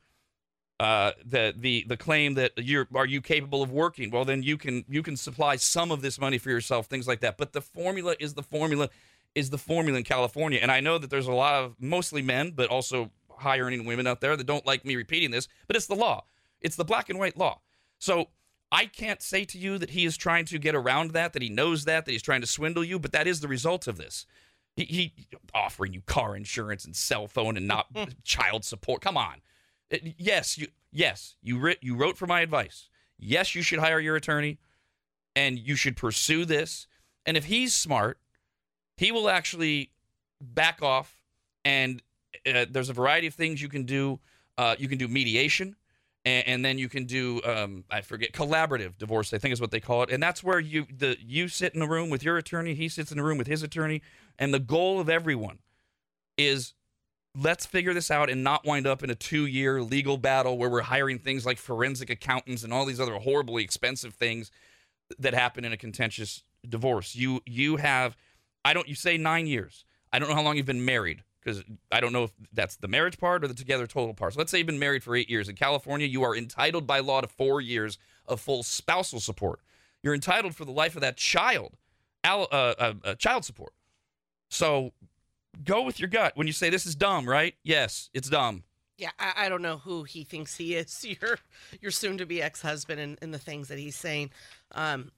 uh, 0.79 1.11
the 1.25 1.53
the 1.57 1.85
the 1.87 1.97
claim 1.97 2.35
that 2.35 2.51
you're 2.57 2.87
are 2.93 3.05
you 3.05 3.21
capable 3.21 3.63
of 3.63 3.71
working? 3.71 4.11
Well, 4.11 4.25
then 4.25 4.43
you 4.43 4.57
can 4.57 4.85
you 4.87 5.01
can 5.01 5.17
supply 5.17 5.55
some 5.55 5.91
of 5.91 6.01
this 6.01 6.19
money 6.19 6.37
for 6.37 6.49
yourself, 6.49 6.85
things 6.85 7.07
like 7.07 7.21
that. 7.21 7.37
But 7.37 7.53
the 7.53 7.61
formula 7.61 8.15
is 8.19 8.35
the 8.35 8.43
formula 8.43 8.89
is 9.33 9.49
the 9.49 9.57
formula 9.57 9.97
in 9.97 10.03
California, 10.03 10.59
and 10.61 10.71
I 10.71 10.79
know 10.79 10.97
that 10.97 11.09
there's 11.09 11.27
a 11.27 11.33
lot 11.33 11.63
of 11.63 11.75
mostly 11.79 12.21
men, 12.21 12.51
but 12.55 12.69
also 12.69 13.11
high 13.37 13.59
earning 13.59 13.85
women 13.85 14.07
out 14.07 14.21
there 14.21 14.35
that 14.35 14.45
don't 14.45 14.65
like 14.65 14.85
me 14.85 14.95
repeating 14.95 15.31
this, 15.31 15.47
but 15.67 15.75
it's 15.75 15.87
the 15.87 15.95
law. 15.95 16.25
It's 16.61 16.75
the 16.75 16.85
black 16.85 17.09
and 17.09 17.19
white 17.19 17.37
law. 17.37 17.61
So 17.99 18.29
I 18.71 18.85
can't 18.85 19.21
say 19.21 19.45
to 19.45 19.57
you 19.57 19.77
that 19.77 19.91
he 19.91 20.05
is 20.05 20.17
trying 20.17 20.45
to 20.45 20.59
get 20.59 20.75
around 20.75 21.11
that, 21.11 21.33
that 21.33 21.41
he 21.41 21.49
knows 21.49 21.85
that, 21.85 22.05
that 22.05 22.11
he's 22.11 22.21
trying 22.21 22.41
to 22.41 22.47
swindle 22.47 22.83
you, 22.83 22.99
but 22.99 23.11
that 23.11 23.27
is 23.27 23.39
the 23.39 23.47
result 23.47 23.87
of 23.87 23.97
this. 23.97 24.25
He, 24.75 24.83
he 24.85 25.13
offering 25.53 25.93
you 25.93 26.01
car 26.01 26.35
insurance 26.35 26.85
and 26.85 26.95
cell 26.95 27.27
phone 27.27 27.57
and 27.57 27.67
not 27.67 27.87
child 28.23 28.65
support. 28.65 29.01
Come 29.01 29.17
on. 29.17 29.41
It- 29.89 30.15
yes, 30.17 30.57
you 30.57 30.67
yes, 30.91 31.35
you 31.41 31.59
writ, 31.59 31.79
you 31.81 31.95
wrote 31.95 32.17
for 32.17 32.27
my 32.27 32.41
advice. 32.41 32.89
Yes, 33.17 33.55
you 33.55 33.61
should 33.61 33.79
hire 33.79 33.99
your 33.99 34.15
attorney 34.15 34.57
and 35.35 35.57
you 35.57 35.75
should 35.75 35.95
pursue 35.95 36.45
this. 36.45 36.87
And 37.25 37.35
if 37.37 37.45
he's 37.45 37.73
smart, 37.73 38.19
he 38.95 39.11
will 39.11 39.29
actually 39.29 39.91
back 40.41 40.81
off 40.81 41.21
and 41.65 42.01
uh, 42.45 42.65
there's 42.69 42.89
a 42.89 42.93
variety 42.93 43.27
of 43.27 43.33
things 43.33 43.61
you 43.61 43.69
can 43.69 43.83
do. 43.83 44.19
Uh, 44.57 44.75
you 44.77 44.87
can 44.87 44.97
do 44.97 45.07
mediation 45.07 45.75
and, 46.27 46.47
and 46.47 46.65
then 46.65 46.77
you 46.77 46.89
can 46.89 47.05
do 47.05 47.41
um, 47.45 47.85
I 47.89 48.01
forget 48.01 48.33
collaborative 48.33 48.97
divorce. 48.97 49.33
I 49.33 49.37
think 49.37 49.53
is 49.53 49.61
what 49.61 49.71
they 49.71 49.79
call 49.79 50.03
it, 50.03 50.11
and 50.11 50.21
that's 50.21 50.43
where 50.43 50.59
you 50.59 50.85
the 50.95 51.17
you 51.25 51.47
sit 51.47 51.73
in 51.73 51.81
a 51.81 51.87
room 51.87 52.09
with 52.09 52.23
your 52.23 52.37
attorney, 52.37 52.75
he 52.75 52.89
sits 52.89 53.11
in 53.11 53.19
a 53.19 53.23
room 53.23 53.37
with 53.37 53.47
his 53.47 53.63
attorney, 53.63 54.01
and 54.37 54.53
the 54.53 54.59
goal 54.59 54.99
of 54.99 55.09
everyone 55.09 55.59
is 56.37 56.73
let's 57.37 57.65
figure 57.65 57.93
this 57.93 58.09
out 58.09 58.29
and 58.29 58.43
not 58.43 58.65
wind 58.65 58.87
up 58.87 59.03
in 59.03 59.09
a 59.09 59.15
two-year 59.15 59.81
legal 59.81 60.17
battle 60.17 60.57
where 60.57 60.69
we're 60.69 60.81
hiring 60.81 61.19
things 61.19 61.45
like 61.45 61.57
forensic 61.57 62.09
accountants 62.09 62.63
and 62.63 62.73
all 62.73 62.85
these 62.85 62.99
other 62.99 63.15
horribly 63.15 63.63
expensive 63.63 64.13
things 64.13 64.49
that 65.19 65.33
happen 65.33 65.63
in 65.63 65.71
a 65.71 65.77
contentious 65.77 66.43
divorce. 66.67 67.15
You 67.15 67.41
you 67.45 67.77
have 67.77 68.17
I 68.65 68.73
don't 68.73 68.87
you 68.87 68.95
say 68.95 69.17
9 69.17 69.47
years. 69.47 69.85
I 70.11 70.19
don't 70.19 70.29
know 70.29 70.35
how 70.35 70.41
long 70.41 70.57
you've 70.57 70.65
been 70.65 70.83
married 70.83 71.23
because 71.43 71.63
I 71.91 71.99
don't 71.99 72.11
know 72.11 72.23
if 72.23 72.31
that's 72.51 72.75
the 72.77 72.87
marriage 72.87 73.17
part 73.19 73.43
or 73.43 73.47
the 73.47 73.53
together 73.53 73.87
total 73.87 74.13
part. 74.13 74.33
So 74.33 74.39
let's 74.39 74.51
say 74.51 74.57
you've 74.57 74.67
been 74.67 74.79
married 74.79 75.03
for 75.03 75.15
8 75.15 75.29
years 75.29 75.47
in 75.47 75.55
California, 75.55 76.07
you 76.07 76.23
are 76.23 76.35
entitled 76.35 76.87
by 76.87 76.99
law 76.99 77.21
to 77.21 77.27
4 77.27 77.61
years 77.61 77.97
of 78.25 78.41
full 78.41 78.63
spousal 78.63 79.19
support. 79.19 79.61
You're 80.01 80.15
entitled 80.15 80.55
for 80.55 80.65
the 80.65 80.71
life 80.71 80.95
of 80.95 81.01
that 81.01 81.17
child 81.17 81.77
uh, 82.23 82.45
uh, 82.51 82.93
uh, 83.03 83.15
child 83.15 83.45
support. 83.45 83.73
So 84.49 84.93
go 85.63 85.83
with 85.83 85.99
your 85.99 86.09
gut 86.09 86.33
when 86.35 86.47
you 86.47 86.53
say 86.53 86.69
this 86.69 86.85
is 86.85 86.95
dumb, 86.95 87.27
right? 87.27 87.55
Yes, 87.63 88.09
it's 88.13 88.29
dumb. 88.29 88.63
Yeah, 88.97 89.11
I, 89.19 89.45
I 89.45 89.49
don't 89.49 89.61
know 89.61 89.77
who 89.77 90.03
he 90.03 90.23
thinks 90.23 90.57
he 90.57 90.75
is. 90.75 91.05
Your 91.21 91.37
your 91.81 91.91
soon 91.91 92.17
to 92.17 92.25
be 92.25 92.41
ex 92.41 92.61
husband 92.61 92.99
and, 92.99 93.17
and 93.21 93.33
the 93.33 93.39
things 93.39 93.67
that 93.67 93.77
he's 93.77 93.95
saying. 93.95 94.31
Um, 94.71 95.11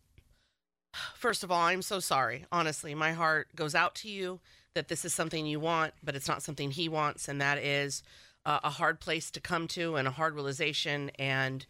first 1.15 1.43
of 1.43 1.51
all, 1.51 1.61
I'm 1.61 1.81
so 1.81 1.99
sorry. 1.99 2.45
Honestly, 2.51 2.93
my 2.93 3.13
heart 3.13 3.47
goes 3.55 3.75
out 3.75 3.95
to 3.95 4.09
you 4.09 4.39
that 4.73 4.87
this 4.89 5.05
is 5.05 5.13
something 5.13 5.45
you 5.45 5.59
want, 5.59 5.93
but 6.03 6.15
it's 6.15 6.27
not 6.27 6.43
something 6.43 6.71
he 6.71 6.89
wants, 6.89 7.27
and 7.27 7.39
that 7.41 7.57
is 7.57 8.03
uh, 8.45 8.59
a 8.63 8.69
hard 8.69 8.99
place 8.99 9.31
to 9.31 9.39
come 9.39 9.67
to 9.69 9.95
and 9.95 10.07
a 10.07 10.11
hard 10.11 10.35
realization. 10.35 11.11
And 11.17 11.65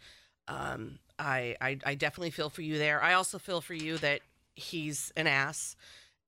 um, 0.48 0.98
I, 1.18 1.56
I 1.60 1.78
I 1.86 1.94
definitely 1.94 2.30
feel 2.30 2.50
for 2.50 2.62
you 2.62 2.76
there. 2.76 3.00
I 3.02 3.14
also 3.14 3.38
feel 3.38 3.60
for 3.60 3.74
you 3.74 3.98
that 3.98 4.20
he's 4.56 5.12
an 5.16 5.28
ass 5.28 5.76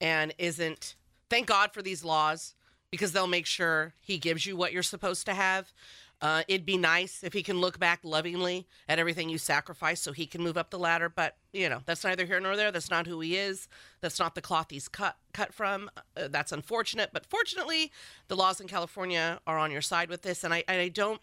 and 0.01 0.33
isn't. 0.39 0.95
Thank 1.33 1.47
God 1.47 1.73
for 1.73 1.81
these 1.81 2.05
laws 2.05 2.55
because 2.91 3.13
they'll 3.13 3.27
make 3.27 3.47
sure 3.47 3.95
he 4.03 4.19
gives 4.19 4.45
you 4.45 4.55
what 4.55 4.71
you're 4.71 4.83
supposed 4.83 5.25
to 5.25 5.33
have. 5.33 5.73
Uh, 6.21 6.43
it'd 6.47 6.67
be 6.67 6.77
nice 6.77 7.25
if 7.25 7.33
he 7.33 7.43
can 7.43 7.59
look 7.59 7.79
back 7.79 8.01
lovingly 8.03 8.67
at 8.87 8.99
everything 8.99 9.31
you 9.31 9.39
sacrificed 9.39 10.05
so 10.05 10.13
he 10.13 10.27
can 10.27 10.43
move 10.43 10.59
up 10.59 10.69
the 10.69 10.79
ladder. 10.79 11.09
But, 11.09 11.39
you 11.55 11.71
know, 11.71 11.81
that's 11.87 12.05
neither 12.05 12.27
here 12.27 12.39
nor 12.39 12.55
there. 12.55 12.71
That's 12.71 12.91
not 12.91 13.07
who 13.07 13.19
he 13.21 13.39
is. 13.39 13.67
That's 14.03 14.19
not 14.19 14.35
the 14.35 14.43
cloth 14.43 14.67
he's 14.69 14.89
cut, 14.89 15.17
cut 15.33 15.55
from. 15.55 15.91
Uh, 16.19 16.29
that's 16.29 16.53
unfortunate. 16.53 17.09
But 17.15 17.25
fortunately, 17.25 17.91
the 18.29 18.37
laws 18.37 18.61
in 18.61 18.69
California 18.69 19.41
are 19.47 19.57
on 19.57 19.71
your 19.71 19.81
side 19.81 20.11
with 20.11 20.21
this. 20.21 20.45
And 20.45 20.53
I, 20.53 20.65
and 20.69 20.83
I 20.83 20.89
don't. 20.89 21.23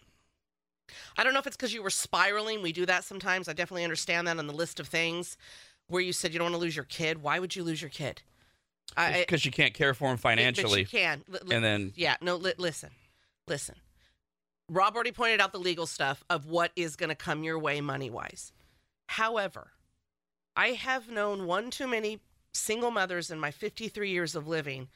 I 1.16 1.22
don't 1.22 1.34
know 1.34 1.38
if 1.38 1.46
it's 1.46 1.56
because 1.56 1.72
you 1.72 1.84
were 1.84 1.88
spiraling. 1.88 2.62
We 2.62 2.72
do 2.72 2.84
that 2.86 3.04
sometimes. 3.04 3.48
I 3.48 3.52
definitely 3.52 3.84
understand 3.84 4.26
that 4.26 4.40
on 4.40 4.48
the 4.48 4.52
list 4.52 4.80
of 4.80 4.88
things 4.88 5.36
where 5.86 6.02
you 6.02 6.12
said 6.12 6.32
you 6.32 6.40
don't 6.40 6.46
want 6.46 6.56
to 6.56 6.60
lose 6.60 6.74
your 6.74 6.84
kid. 6.84 7.22
Why 7.22 7.38
would 7.38 7.54
you 7.54 7.62
lose 7.62 7.80
your 7.80 7.90
kid? 7.90 8.22
I, 8.96 9.20
Because 9.20 9.44
you 9.44 9.50
can't 9.52 9.74
care 9.74 9.94
for 9.94 10.06
him 10.08 10.16
but 10.16 10.20
financially. 10.22 10.80
you 10.80 10.86
can. 10.86 11.22
Li- 11.28 11.54
And 11.54 11.64
then 11.64 11.92
yeah, 11.96 12.16
no, 12.20 12.36
li- 12.36 12.54
listen, 12.58 12.90
listen. 13.46 13.76
Rob 14.68 14.94
already 14.94 15.12
pointed 15.12 15.40
out 15.40 15.52
the 15.52 15.58
legal 15.58 15.86
stuff 15.86 16.22
of 16.30 16.46
what 16.46 16.70
is 16.76 16.96
going 16.96 17.08
to 17.08 17.14
come 17.16 17.42
your 17.44 17.58
way 17.58 17.80
money 17.80 18.10
wise. 18.10 18.52
However, 19.08 19.72
I 20.56 20.68
have 20.68 21.08
known 21.10 21.46
one 21.46 21.70
too 21.70 21.88
many 21.88 22.20
single 22.52 22.90
mothers 22.90 23.30
in 23.30 23.38
my 23.40 23.50
53 23.50 24.10
years 24.10 24.34
of 24.36 24.46
living 24.46 24.88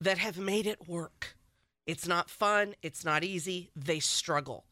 that 0.00 0.18
have 0.18 0.38
made 0.38 0.66
it 0.66 0.88
work. 0.88 1.36
It's 1.86 2.06
not 2.06 2.30
fun, 2.30 2.74
it's 2.82 3.04
not 3.04 3.24
easy, 3.24 3.70
they 3.74 3.98
struggle. 4.00 4.64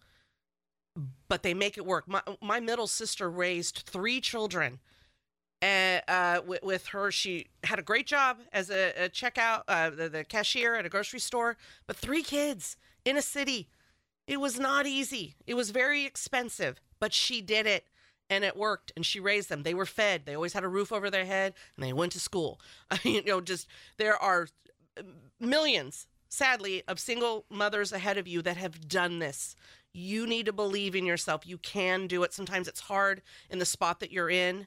But 1.29 1.43
they 1.43 1.55
make 1.55 1.77
it 1.79 1.87
work. 1.87 2.09
My, 2.09 2.23
my 2.41 2.61
middle 2.61 2.87
sister 2.87 3.31
raised 3.31 3.83
three 3.87 4.21
children 4.21 4.79
and 5.61 6.03
uh, 6.07 6.41
with, 6.47 6.63
with 6.63 6.87
her, 6.89 7.11
she 7.11 7.47
had 7.65 7.79
a 7.79 7.83
great 7.83 8.07
job 8.07 8.39
as 8.53 8.71
a, 8.71 8.93
a 9.05 9.09
checkout, 9.09 9.63
uh, 9.67 9.91
the, 9.91 10.09
the 10.09 10.25
cashier 10.25 10.77
at 10.77 10.87
a 10.87 10.89
grocery 10.89 11.19
store, 11.21 11.57
but 11.87 11.97
three 11.97 12.23
kids 12.23 12.77
in 13.05 13.17
a 13.17 13.23
city. 13.23 13.69
It 14.27 14.41
was 14.41 14.59
not 14.59 14.87
easy. 14.87 15.35
It 15.47 15.55
was 15.55 15.71
very 15.71 16.05
expensive, 16.05 16.81
but 17.01 17.13
she 17.13 17.41
did 17.41 17.67
it 17.67 17.87
and 18.31 18.45
it 18.45 18.57
worked 18.57 18.93
and 18.95 19.05
she 19.05 19.21
raised 19.21 19.49
them. 19.49 19.63
They 19.63 19.75
were 19.75 19.87
fed. 19.87 20.27
They 20.27 20.35
always 20.35 20.53
had 20.53 20.65
a 20.65 20.69
roof 20.69 20.93
over 20.93 21.11
their 21.11 21.25
head 21.25 21.55
and 21.77 21.85
they 21.85 21.93
went 21.93 22.13
to 22.13 22.21
school. 22.21 22.61
you 23.03 23.25
know, 23.25 23.41
just 23.41 23.67
there 23.97 24.17
are 24.17 24.49
millions, 25.41 26.07
sadly, 26.29 26.83
of 26.87 27.01
single 27.01 27.47
mothers 27.51 27.93
ahead 27.93 28.19
of 28.19 28.29
you 28.29 28.43
that 28.43 28.57
have 28.57 28.89
done 28.89 29.19
this. 29.19 29.57
You 29.93 30.27
need 30.27 30.47
to 30.47 30.53
believe 30.53 30.95
in 30.95 31.07
yourself. 31.07 31.47
You 31.47 31.59
can 31.59 32.07
do 32.07 32.23
it. 32.23 32.33
Sometimes 32.33 32.69
it's 32.69 32.81
hard 32.81 33.23
in 33.51 33.59
the 33.59 33.65
spot 33.65 34.01
that 34.01 34.13
you're 34.13 34.31
in. 34.31 34.67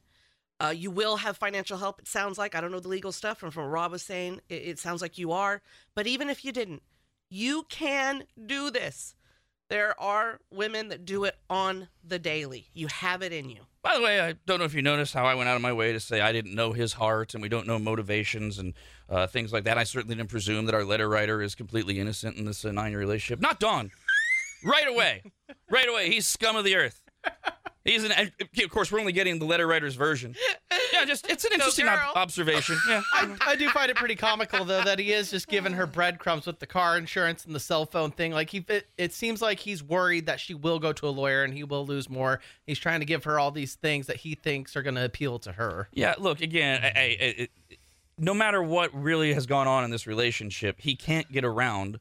Uh, 0.62 0.70
you 0.70 0.92
will 0.92 1.18
have 1.18 1.38
financial 1.38 1.78
help, 1.78 2.00
it 2.00 2.08
sounds 2.08 2.38
like. 2.38 2.54
I 2.54 2.62
don't 2.62 2.72
know 2.72 2.80
the 2.80 2.88
legal 2.88 3.12
stuff. 3.12 3.40
From, 3.40 3.50
from 3.50 3.64
what 3.64 3.72
Rob 3.72 3.92
was 3.92 4.04
saying, 4.04 4.42
it, 4.48 4.54
it 4.54 4.80
sounds 4.80 5.02
like 5.02 5.18
you 5.18 5.32
are. 5.32 5.62
But 5.96 6.06
even 6.06 6.30
if 6.30 6.46
you 6.46 6.52
didn't, 6.52 6.84
you 7.30 7.66
can 7.70 8.26
do 8.46 8.70
this. 8.70 9.16
There 9.70 10.00
are 10.00 10.40
women 10.52 10.90
that 10.90 11.06
do 11.06 11.24
it 11.24 11.38
on 11.50 11.88
the 12.04 12.20
daily. 12.20 12.68
You 12.74 12.88
have 12.88 13.24
it 13.24 13.34
in 13.34 13.50
you. 13.50 13.62
By 13.82 13.96
the 13.96 14.02
way, 14.02 14.20
I 14.20 14.36
don't 14.46 14.60
know 14.60 14.66
if 14.66 14.76
you 14.76 14.82
noticed 14.84 15.14
how 15.14 15.26
I 15.26 15.34
went 15.34 15.50
out 15.50 15.56
of 15.56 15.62
my 15.62 15.74
way 15.74 15.94
to 15.94 16.00
say 16.00 16.22
I 16.22 16.32
didn't 16.32 16.54
know 16.54 16.74
his 16.74 16.94
heart 16.94 17.34
and 17.34 17.42
we 17.42 17.50
don't 17.50 17.66
know 17.66 17.80
motivations 17.80 18.60
and 18.60 18.74
uh, 19.10 19.26
things 19.26 19.52
like 19.52 19.64
that. 19.64 19.78
I 19.80 19.86
certainly 19.86 20.16
didn't 20.16 20.30
presume 20.30 20.66
that 20.66 20.76
our 20.76 20.84
letter 20.84 21.10
writer 21.10 21.42
is 21.42 21.56
completely 21.56 22.00
innocent 22.00 22.38
in 22.38 22.46
this 22.46 22.64
uh, 22.64 22.72
nine 22.72 22.92
year 22.92 23.00
relationship. 23.00 23.42
Not 23.42 23.60
Dawn. 23.60 23.90
right 24.64 24.88
away. 24.88 25.24
Right 25.72 25.90
away. 25.90 26.12
He's 26.12 26.28
scum 26.28 26.56
of 26.56 26.66
the 26.66 26.76
earth. 26.76 27.02
He's 27.84 28.04
an. 28.04 28.12
Of 28.42 28.70
course, 28.70 28.92
we're 28.92 29.00
only 29.00 29.12
getting 29.12 29.40
the 29.40 29.46
letter 29.46 29.66
writer's 29.68 29.96
version. 29.96 30.36
Yeah, 30.94 31.06
just 31.06 31.28
it's 31.30 31.46
an 31.46 31.54
interesting 31.54 31.88
ob- 31.88 32.16
observation. 32.18 32.78
Yeah. 32.88 33.02
I, 33.14 33.36
I 33.48 33.56
do 33.56 33.70
find 33.70 33.90
it 33.90 33.96
pretty 33.96 34.16
comical 34.16 34.66
though 34.66 34.84
that 34.84 35.00
he 35.00 35.14
is 35.14 35.32
just 35.32 35.48
giving 35.48 35.72
her 35.74 35.88
breadcrumbs 35.88 36.46
with 36.46 36.60
the 36.60 36.68
car 36.68 36.98
insurance 36.98 37.46
and 37.46 37.56
the 37.56 37.62
cell 37.62 37.86
phone 37.86 38.12
thing. 38.12 38.34
Like 38.34 38.50
he, 38.50 38.64
it, 38.68 38.88
it 38.98 39.14
seems 39.14 39.42
like 39.42 39.58
he's 39.60 39.82
worried 39.82 40.26
that 40.26 40.40
she 40.42 40.54
will 40.54 40.80
go 40.80 40.92
to 40.92 41.08
a 41.08 41.10
lawyer 41.10 41.44
and 41.44 41.54
he 41.54 41.64
will 41.64 41.86
lose 41.86 42.10
more. 42.10 42.42
He's 42.68 42.78
trying 42.78 43.00
to 43.00 43.06
give 43.06 43.24
her 43.24 43.40
all 43.40 43.52
these 43.52 43.76
things 43.76 44.06
that 44.08 44.18
he 44.18 44.36
thinks 44.36 44.76
are 44.76 44.82
going 44.84 44.96
to 44.96 45.06
appeal 45.06 45.40
to 45.40 45.54
her. 45.54 45.88
Yeah, 45.94 46.14
look 46.20 46.42
again. 46.42 46.82
I, 46.84 46.88
I, 46.88 46.92
I, 46.92 47.16
it- 47.38 47.52
no 48.18 48.34
matter 48.34 48.62
what 48.62 48.94
really 48.94 49.34
has 49.34 49.46
gone 49.46 49.68
on 49.68 49.86
in 49.86 49.92
this 49.92 50.06
relationship, 50.06 50.82
he 50.82 50.96
can't 50.96 51.32
get 51.32 51.46
around 51.46 52.00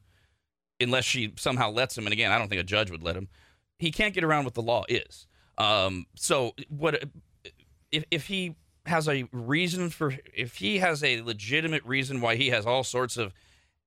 unless 0.81 1.05
she 1.05 1.33
somehow 1.37 1.71
lets 1.71 1.97
him. 1.97 2.05
And 2.05 2.13
again, 2.13 2.31
I 2.31 2.37
don't 2.37 2.49
think 2.49 2.59
a 2.61 2.65
judge 2.65 2.91
would 2.91 3.01
let 3.03 3.15
him. 3.15 3.29
He 3.79 3.89
can't 3.89 4.13
get 4.13 4.23
around 4.25 4.43
what 4.43 4.53
the 4.53 4.61
law 4.61 4.83
is. 4.89 5.27
Um, 5.61 6.05
so 6.15 6.53
what 6.69 7.03
if 7.91 8.03
if 8.09 8.27
he 8.27 8.55
has 8.85 9.07
a 9.07 9.27
reason 9.31 9.89
for 9.89 10.15
if 10.33 10.55
he 10.55 10.79
has 10.79 11.03
a 11.03 11.21
legitimate 11.21 11.83
reason 11.85 12.19
why 12.19 12.35
he 12.35 12.49
has 12.49 12.65
all 12.65 12.83
sorts 12.83 13.15
of 13.17 13.33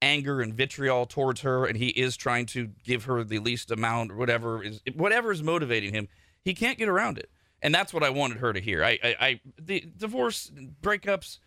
anger 0.01 0.41
and 0.41 0.55
vitriol 0.55 1.07
towards 1.07 1.41
her 1.41 1.65
and 1.67 1.77
he 1.79 1.89
is 1.89 2.17
trying 2.17 2.47
to 2.47 2.69
give 2.85 3.05
her 3.05 3.25
the 3.25 3.39
least 3.39 3.71
amount 3.71 4.13
or 4.13 4.17
whatever 4.17 4.63
is 4.63 4.81
whatever 4.95 5.33
is 5.33 5.43
motivating 5.43 5.93
him 5.93 6.07
he 6.45 6.53
can't 6.55 6.79
get 6.79 6.89
around 6.89 7.19
it. 7.19 7.29
And 7.63 7.75
that's 7.75 7.93
what 7.95 8.03
i 8.05 8.11
wanted 8.11 8.37
her 8.39 8.53
to 8.53 8.61
hear. 8.61 8.85
I 8.85 8.99
i, 9.03 9.17
I 9.21 9.41
the 9.61 9.85
divorce 9.97 10.53
breakups 10.83 11.39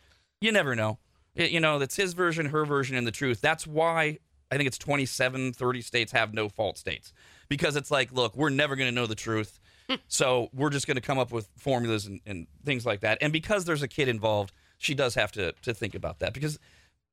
you 0.42 0.52
never 0.52 0.76
know. 0.76 1.00
It- 1.36 1.52
you 1.52 1.60
know 1.62 1.80
that's 1.80 1.96
his 1.96 2.14
version 2.14 2.48
her 2.48 2.66
version 2.66 2.98
and 2.98 3.08
the 3.08 3.12
truth. 3.12 3.40
That's 3.40 3.66
why 3.66 4.18
i 4.52 4.58
think 4.58 4.68
it's 4.68 4.78
27 4.78 5.54
30 5.54 5.82
states 5.82 6.12
have 6.12 6.34
no 6.34 6.50
fault 6.50 6.78
states. 6.78 7.14
Because 7.48 7.76
it's 7.78 7.92
like 7.92 8.12
look 8.12 8.36
we're 8.36 8.50
never 8.50 8.76
going 8.76 8.90
to 8.90 8.96
know 8.96 9.08
the 9.08 9.16
truth 9.16 9.60
so 10.08 10.50
we're 10.54 10.70
just 10.70 10.88
going 10.88 10.96
to 10.96 11.02
come 11.02 11.18
up 11.18 11.32
with 11.32 11.48
formulas 11.58 12.06
and, 12.06 12.20
and 12.26 12.48
things 12.66 12.86
like 12.86 13.02
that. 13.02 13.18
And 13.22 13.32
because 13.34 13.66
there's 13.66 13.84
a 13.84 13.88
kid 13.88 14.08
involved, 14.08 14.52
she 14.78 14.94
does 14.94 15.16
have 15.16 15.32
to 15.34 15.54
to 15.64 15.74
think 15.74 15.96
about 15.96 16.20
that. 16.20 16.34
Because, 16.34 16.60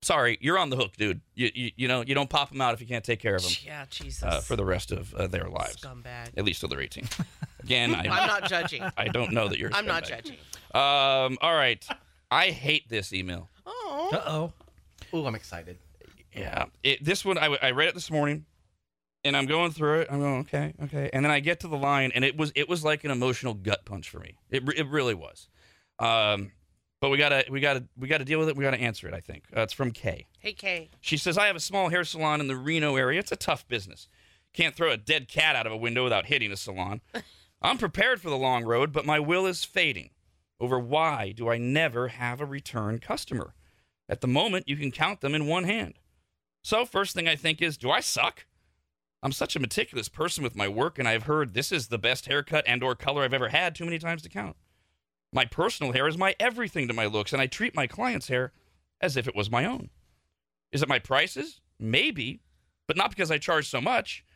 sorry, 0.02 0.38
you're 0.40 0.58
on 0.58 0.70
the 0.70 0.76
hook, 0.76 0.96
dude. 0.96 1.20
You 1.34 1.50
you, 1.54 1.70
you 1.76 1.88
know 1.88 2.02
you 2.02 2.14
don't 2.14 2.30
pop 2.30 2.50
them 2.50 2.60
out 2.60 2.74
if 2.74 2.80
you 2.80 2.86
can't 2.86 3.04
take 3.04 3.20
care 3.20 3.34
of 3.36 3.42
them 3.42 3.52
Yeah, 3.64 3.84
Jesus. 3.90 4.22
uh, 4.22 4.40
for 4.40 4.56
the 4.56 4.64
rest 4.64 4.92
of 4.92 5.14
uh, 5.14 5.26
their 5.26 5.48
lives, 5.48 5.76
scumbag. 5.76 6.30
at 6.36 6.44
least 6.44 6.60
till 6.60 6.68
they're 6.68 6.80
18. 6.80 7.08
Again, 7.62 7.94
I, 7.94 8.00
I'm 8.02 8.26
not 8.26 8.48
judging. 8.48 8.82
I 8.96 9.08
don't 9.08 9.32
know 9.32 9.48
that 9.48 9.58
you're. 9.58 9.70
a 9.70 9.74
I'm 9.76 9.86
not 9.86 10.04
judging. 10.04 10.36
Um. 10.74 11.38
All 11.40 11.54
right. 11.54 11.86
I 12.30 12.50
hate 12.50 12.88
this 12.88 13.12
email. 13.12 13.48
Oh. 13.64 14.10
Uh 14.12 14.22
oh. 14.26 14.52
Ooh, 15.16 15.26
I'm 15.26 15.34
excited. 15.36 15.78
Yeah. 16.34 16.64
It, 16.82 17.04
this 17.04 17.24
one, 17.24 17.38
I, 17.38 17.56
I 17.62 17.70
read 17.70 17.88
it 17.88 17.94
this 17.94 18.10
morning, 18.10 18.44
and 19.24 19.36
I'm 19.36 19.46
going 19.46 19.70
through 19.72 20.00
it. 20.00 20.08
I'm 20.10 20.20
going, 20.20 20.40
okay, 20.40 20.74
okay, 20.84 21.10
and 21.12 21.24
then 21.24 21.32
I 21.32 21.40
get 21.40 21.60
to 21.60 21.68
the 21.68 21.76
line, 21.76 22.12
and 22.14 22.24
it 22.24 22.36
was 22.36 22.52
it 22.54 22.68
was 22.68 22.84
like 22.84 23.04
an 23.04 23.10
emotional 23.10 23.54
gut 23.54 23.84
punch 23.84 24.08
for 24.08 24.18
me. 24.18 24.36
It 24.50 24.62
it 24.76 24.88
really 24.88 25.14
was. 25.14 25.48
Um, 25.98 26.52
but 27.00 27.10
we 27.10 27.18
gotta 27.18 27.44
we 27.50 27.60
gotta 27.60 27.84
we 27.98 28.08
gotta 28.08 28.24
deal 28.24 28.38
with 28.38 28.48
it. 28.48 28.56
We 28.56 28.64
gotta 28.64 28.80
answer 28.80 29.06
it. 29.06 29.14
I 29.14 29.20
think 29.20 29.44
uh, 29.56 29.60
it's 29.60 29.72
from 29.72 29.90
Kay. 29.90 30.26
Hey, 30.38 30.52
Kay. 30.52 30.90
She 31.00 31.16
says, 31.16 31.36
I 31.36 31.46
have 31.48 31.56
a 31.56 31.60
small 31.60 31.90
hair 31.90 32.04
salon 32.04 32.40
in 32.40 32.46
the 32.46 32.56
Reno 32.56 32.96
area. 32.96 33.20
It's 33.20 33.32
a 33.32 33.36
tough 33.36 33.68
business. 33.68 34.08
Can't 34.54 34.74
throw 34.74 34.90
a 34.90 34.96
dead 34.96 35.28
cat 35.28 35.56
out 35.56 35.66
of 35.66 35.72
a 35.72 35.76
window 35.76 36.04
without 36.04 36.26
hitting 36.26 36.52
a 36.52 36.56
salon. 36.56 37.00
I'm 37.62 37.78
prepared 37.78 38.20
for 38.20 38.30
the 38.30 38.36
long 38.36 38.64
road, 38.64 38.92
but 38.92 39.06
my 39.06 39.18
will 39.18 39.46
is 39.46 39.64
fading 39.64 40.10
over 40.60 40.78
why 40.78 41.32
do 41.32 41.50
I 41.50 41.58
never 41.58 42.08
have 42.08 42.40
a 42.40 42.46
return 42.46 42.98
customer? 43.00 43.54
At 44.08 44.20
the 44.20 44.26
moment, 44.26 44.68
you 44.68 44.76
can 44.76 44.90
count 44.90 45.20
them 45.20 45.34
in 45.34 45.46
one 45.46 45.64
hand. 45.64 45.98
So, 46.62 46.86
first 46.86 47.14
thing 47.14 47.28
I 47.28 47.36
think 47.36 47.60
is, 47.60 47.76
do 47.76 47.90
I 47.90 48.00
suck? 48.00 48.46
I'm 49.24 49.32
such 49.32 49.56
a 49.56 49.60
meticulous 49.60 50.10
person 50.10 50.44
with 50.44 50.54
my 50.54 50.68
work, 50.68 50.98
and 50.98 51.08
I've 51.08 51.22
heard 51.22 51.54
this 51.54 51.72
is 51.72 51.88
the 51.88 51.96
best 51.96 52.26
haircut 52.26 52.62
and 52.66 52.82
or 52.82 52.94
color 52.94 53.22
I've 53.22 53.32
ever 53.32 53.48
had 53.48 53.74
too 53.74 53.86
many 53.86 53.98
times 53.98 54.20
to 54.22 54.28
count. 54.28 54.54
My 55.32 55.46
personal 55.46 55.94
hair 55.94 56.06
is 56.06 56.18
my 56.18 56.36
everything 56.38 56.88
to 56.88 56.94
my 56.94 57.06
looks, 57.06 57.32
and 57.32 57.40
I 57.40 57.46
treat 57.46 57.74
my 57.74 57.86
clients' 57.86 58.28
hair 58.28 58.52
as 59.00 59.16
if 59.16 59.26
it 59.26 59.34
was 59.34 59.50
my 59.50 59.64
own. 59.64 59.88
Is 60.72 60.82
it 60.82 60.90
my 60.90 60.98
prices? 60.98 61.62
Maybe, 61.80 62.42
but 62.86 62.98
not 62.98 63.08
because 63.08 63.30
I 63.30 63.38
charge 63.38 63.66
so 63.66 63.80
much. 63.80 64.26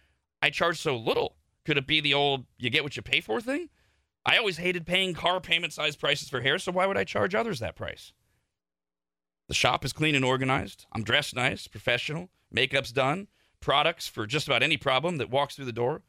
I 0.41 0.49
charge 0.49 0.81
so 0.81 0.97
little. 0.97 1.37
Could 1.67 1.77
it 1.77 1.87
be 1.87 2.01
the 2.01 2.15
old 2.15 2.47
you 2.57 2.71
get 2.71 2.83
what 2.83 2.97
you 2.97 3.03
pay 3.03 3.21
for 3.21 3.43
thing? 3.43 3.69
I 4.25 4.39
always 4.39 4.57
hated 4.57 4.87
paying 4.87 5.13
car 5.13 5.39
payment 5.39 5.75
size 5.75 5.97
prices 5.97 6.31
for 6.31 6.41
hair, 6.41 6.59
so 6.59 6.73
why 6.73 6.87
would 6.87 6.97
I 6.97 7.05
charge 7.05 7.35
others 7.35 7.61
that 7.61 7.77
price? 7.77 8.15
The 9.49 9.55
shop 9.55 9.85
is 9.85 9.93
clean 9.93 10.15
and 10.15 10.25
organized. 10.25 10.87
I'm 10.93 11.05
dressed 11.05 11.37
nice, 11.37 11.67
professional, 11.67 12.31
makeup's 12.51 12.91
done, 12.91 13.29
products 13.61 14.07
for 14.07 14.27
just 14.27 14.47
about 14.47 14.63
any 14.63 14.77
problem 14.77 15.17
that 15.17 15.31
walks 15.31 15.57
through 15.57 15.65
the 15.65 15.73
door. 15.73 16.03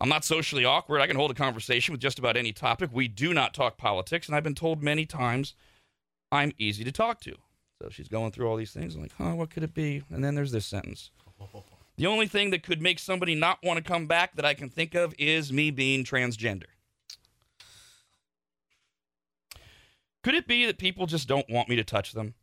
I'm 0.00 0.08
not 0.08 0.24
socially 0.24 0.64
awkward. 0.64 1.00
I 1.00 1.06
can 1.06 1.16
hold 1.16 1.30
a 1.30 1.34
conversation 1.34 1.92
with 1.92 2.00
just 2.00 2.18
about 2.18 2.36
any 2.36 2.52
topic. 2.52 2.90
We 2.92 3.08
do 3.08 3.34
not 3.34 3.52
talk 3.52 3.76
politics, 3.76 4.28
and 4.28 4.36
I've 4.36 4.44
been 4.44 4.54
told 4.54 4.82
many 4.82 5.06
times 5.06 5.54
I'm 6.30 6.52
easy 6.58 6.84
to 6.84 6.92
talk 6.92 7.20
to. 7.22 7.34
So 7.82 7.88
she's 7.90 8.08
going 8.08 8.32
through 8.32 8.48
all 8.48 8.56
these 8.56 8.72
things. 8.72 8.94
I'm 8.94 9.02
like, 9.02 9.14
huh, 9.18 9.34
what 9.34 9.50
could 9.50 9.62
it 9.62 9.74
be? 9.74 10.02
And 10.10 10.22
then 10.22 10.34
there's 10.34 10.52
this 10.52 10.66
sentence. 10.66 11.10
The 11.96 12.06
only 12.06 12.28
thing 12.28 12.50
that 12.50 12.62
could 12.62 12.80
make 12.80 13.00
somebody 13.00 13.34
not 13.34 13.58
want 13.62 13.78
to 13.78 13.82
come 13.82 14.06
back 14.06 14.36
that 14.36 14.44
I 14.44 14.54
can 14.54 14.68
think 14.68 14.94
of 14.94 15.14
is 15.18 15.52
me 15.52 15.70
being 15.70 16.04
transgender. 16.04 16.66
Could 20.22 20.34
it 20.34 20.46
be 20.46 20.66
that 20.66 20.78
people 20.78 21.06
just 21.06 21.26
don't 21.26 21.48
want 21.48 21.68
me 21.68 21.76
to 21.76 21.84
touch 21.84 22.12
them? 22.12 22.34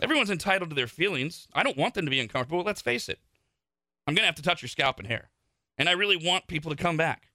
Everyone's 0.00 0.30
entitled 0.30 0.70
to 0.70 0.76
their 0.76 0.86
feelings. 0.86 1.48
I 1.52 1.62
don't 1.62 1.76
want 1.76 1.94
them 1.94 2.04
to 2.04 2.10
be 2.10 2.20
uncomfortable. 2.20 2.62
Let's 2.62 2.82
face 2.82 3.08
it. 3.08 3.18
I'm 4.06 4.14
going 4.14 4.22
to 4.22 4.26
have 4.26 4.36
to 4.36 4.42
touch 4.42 4.62
your 4.62 4.68
scalp 4.68 4.98
and 4.98 5.06
hair. 5.06 5.30
And 5.76 5.88
I 5.88 5.92
really 5.92 6.16
want 6.16 6.46
people 6.46 6.70
to 6.70 6.82
come 6.82 6.96
back. 6.96 7.28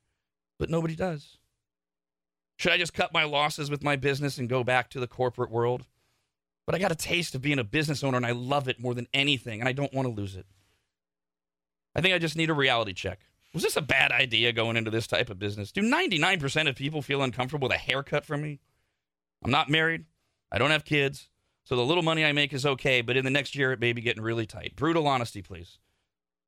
But 0.60 0.70
nobody 0.70 0.96
does. 0.96 1.38
Should 2.58 2.72
I 2.72 2.78
just 2.78 2.94
cut 2.94 3.14
my 3.14 3.24
losses 3.24 3.70
with 3.70 3.84
my 3.84 3.96
business 3.96 4.38
and 4.38 4.48
go 4.48 4.64
back 4.64 4.90
to 4.92 5.00
the 5.00 5.08
corporate 5.08 5.52
world? 5.52 5.86
But 6.66 6.76
I 6.76 6.80
got 6.80 6.92
a 6.92 6.96
taste 6.96 7.36
of 7.36 7.42
being 7.42 7.60
a 7.60 7.64
business 7.64 8.04
owner 8.04 8.18
and 8.18 8.26
I 8.26 8.32
love 8.32 8.68
it 8.68 8.80
more 8.80 8.94
than 8.94 9.08
anything 9.14 9.60
and 9.60 9.68
I 9.68 9.74
don't 9.74 9.94
want 9.94 10.08
to 10.08 10.14
lose 10.14 10.36
it. 10.36 10.46
I 11.96 12.02
think 12.02 12.14
I 12.14 12.20
just 12.20 12.38
need 12.38 12.50
a 12.50 12.54
reality 12.54 12.94
check. 12.94 13.20
Was 13.54 13.64
this 13.64 13.78
a 13.78 13.82
bad 13.82 14.12
idea 14.12 14.52
going 14.52 14.78
into 14.78 14.90
this 14.90 15.06
type 15.06 15.30
of 15.30 15.38
business? 15.38 15.72
Do 15.72 15.82
99% 15.82 16.68
of 16.68 16.76
people 16.76 17.02
feel 17.02 17.22
uncomfortable 17.22 17.68
with 17.68 17.76
a 17.76 17.80
haircut 17.80 18.26
from 18.26 18.42
me? 18.42 18.60
I'm 19.44 19.52
not 19.52 19.70
married. 19.70 20.06
I 20.52 20.58
don't 20.58 20.72
have 20.72 20.86
kids. 20.86 21.30
So 21.64 21.76
the 21.76 21.86
little 21.86 22.04
money 22.04 22.26
I 22.26 22.34
make 22.34 22.54
is 22.54 22.66
okay, 22.66 23.02
but 23.02 23.16
in 23.16 23.24
the 23.24 23.32
next 23.32 23.56
year 23.56 23.72
it 23.72 23.80
may 23.80 23.94
be 23.94 24.02
getting 24.02 24.24
really 24.24 24.46
tight. 24.46 24.76
Brutal 24.76 25.08
honesty, 25.08 25.42
please. 25.42 25.80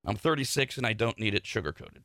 I'm 0.05 0.17
36 0.17 0.77
and 0.77 0.85
I 0.85 0.93
don't 0.93 1.19
need 1.19 1.33
it 1.33 1.45
sugar 1.45 1.71
coated. 1.71 2.03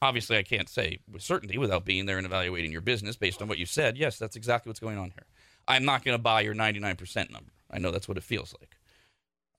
Obviously, 0.00 0.36
I 0.36 0.42
can't 0.42 0.68
say 0.68 0.98
with 1.10 1.22
certainty 1.22 1.58
without 1.58 1.84
being 1.84 2.06
there 2.06 2.16
and 2.16 2.26
evaluating 2.26 2.72
your 2.72 2.80
business 2.80 3.16
based 3.16 3.40
on 3.40 3.48
what 3.48 3.58
you 3.58 3.66
said. 3.66 3.96
Yes, 3.96 4.18
that's 4.18 4.34
exactly 4.34 4.70
what's 4.70 4.80
going 4.80 4.98
on 4.98 5.10
here. 5.10 5.26
I'm 5.68 5.84
not 5.84 6.04
going 6.04 6.16
to 6.16 6.22
buy 6.22 6.40
your 6.40 6.54
99% 6.54 7.30
number. 7.30 7.52
I 7.70 7.78
know 7.78 7.90
that's 7.90 8.08
what 8.08 8.16
it 8.16 8.24
feels 8.24 8.54
like. 8.60 8.76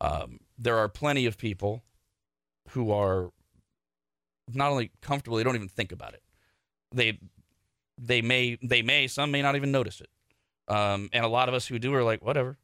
Um, 0.01 0.39
there 0.57 0.77
are 0.77 0.89
plenty 0.89 1.25
of 1.25 1.37
people 1.37 1.83
who 2.69 2.91
are 2.91 3.31
not 4.53 4.71
only 4.71 4.91
comfortable, 5.01 5.37
they 5.37 5.43
don't 5.43 5.55
even 5.55 5.69
think 5.69 5.91
about 5.91 6.13
it. 6.13 6.23
They 6.93 7.19
they 7.97 8.21
may 8.21 8.57
they 8.61 8.81
may 8.81 9.07
some 9.07 9.31
may 9.31 9.41
not 9.41 9.55
even 9.55 9.71
notice 9.71 10.01
it. 10.01 10.09
Um, 10.67 11.10
and 11.12 11.25
a 11.25 11.27
lot 11.27 11.50
of 11.50 11.55
us 11.55 11.67
who 11.67 11.79
do 11.79 11.93
are 11.93 12.03
like 12.03 12.24
whatever. 12.24 12.58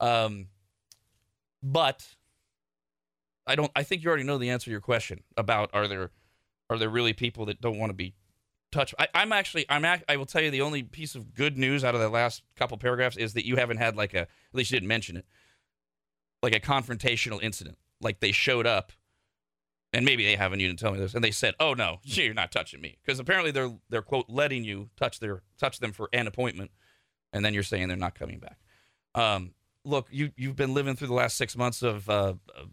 Um, 0.00 0.48
but 1.62 2.06
I 3.46 3.54
don't. 3.54 3.70
I 3.76 3.82
think 3.82 4.02
you 4.02 4.08
already 4.08 4.24
know 4.24 4.38
the 4.38 4.50
answer 4.50 4.66
to 4.66 4.70
your 4.70 4.80
question 4.80 5.22
about 5.36 5.70
are 5.72 5.86
there 5.86 6.10
are 6.70 6.78
there 6.78 6.88
really 6.88 7.12
people 7.12 7.46
that 7.46 7.60
don't 7.60 7.78
want 7.78 7.90
to 7.90 7.94
be 7.94 8.14
touched? 8.72 8.94
I, 8.98 9.08
I'm 9.14 9.32
actually 9.32 9.66
I'm 9.68 9.84
act, 9.84 10.04
I 10.08 10.16
will 10.16 10.26
tell 10.26 10.42
you 10.42 10.50
the 10.50 10.62
only 10.62 10.82
piece 10.82 11.14
of 11.14 11.34
good 11.34 11.58
news 11.58 11.84
out 11.84 11.94
of 11.94 12.00
the 12.00 12.08
last 12.08 12.42
couple 12.56 12.76
paragraphs 12.78 13.16
is 13.16 13.34
that 13.34 13.46
you 13.46 13.56
haven't 13.56 13.78
had 13.78 13.96
like 13.96 14.14
a 14.14 14.20
at 14.20 14.28
least 14.52 14.70
you 14.70 14.76
didn't 14.76 14.88
mention 14.88 15.16
it 15.16 15.26
like 16.42 16.54
a 16.54 16.60
confrontational 16.60 17.42
incident. 17.42 17.78
Like 18.00 18.20
they 18.20 18.32
showed 18.32 18.66
up 18.66 18.92
and 19.94 20.04
maybe 20.04 20.24
they 20.24 20.36
haven't. 20.36 20.60
You 20.60 20.66
didn't 20.66 20.80
tell 20.80 20.92
me 20.92 20.98
this, 20.98 21.14
and 21.14 21.22
they 21.22 21.30
said, 21.30 21.54
"Oh 21.60 21.72
no, 21.72 22.00
you're 22.02 22.34
not 22.34 22.52
touching 22.52 22.80
me," 22.80 22.98
because 23.04 23.18
apparently 23.18 23.50
they're 23.50 23.72
they're 23.88 24.02
quote 24.02 24.26
letting 24.28 24.64
you 24.64 24.90
touch 24.96 25.20
their 25.20 25.42
touch 25.58 25.78
them 25.78 25.92
for 25.92 26.08
an 26.12 26.26
appointment, 26.26 26.72
and 27.34 27.44
then 27.44 27.52
you're 27.52 27.62
saying 27.62 27.88
they're 27.88 27.96
not 27.96 28.14
coming 28.14 28.38
back. 28.38 28.58
Um, 29.14 29.52
look, 29.84 30.08
you 30.10 30.30
you've 30.36 30.56
been 30.56 30.72
living 30.72 30.96
through 30.96 31.08
the 31.08 31.14
last 31.14 31.36
six 31.36 31.56
months 31.56 31.82
of 31.82 32.08
uh, 32.08 32.34
uh, 32.56 32.64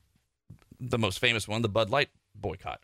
the 0.80 0.98
most 0.98 1.20
famous 1.20 1.48
one, 1.48 1.62
the 1.62 1.70
Bud 1.70 1.90
Light 1.90 2.10
boycott, 2.34 2.82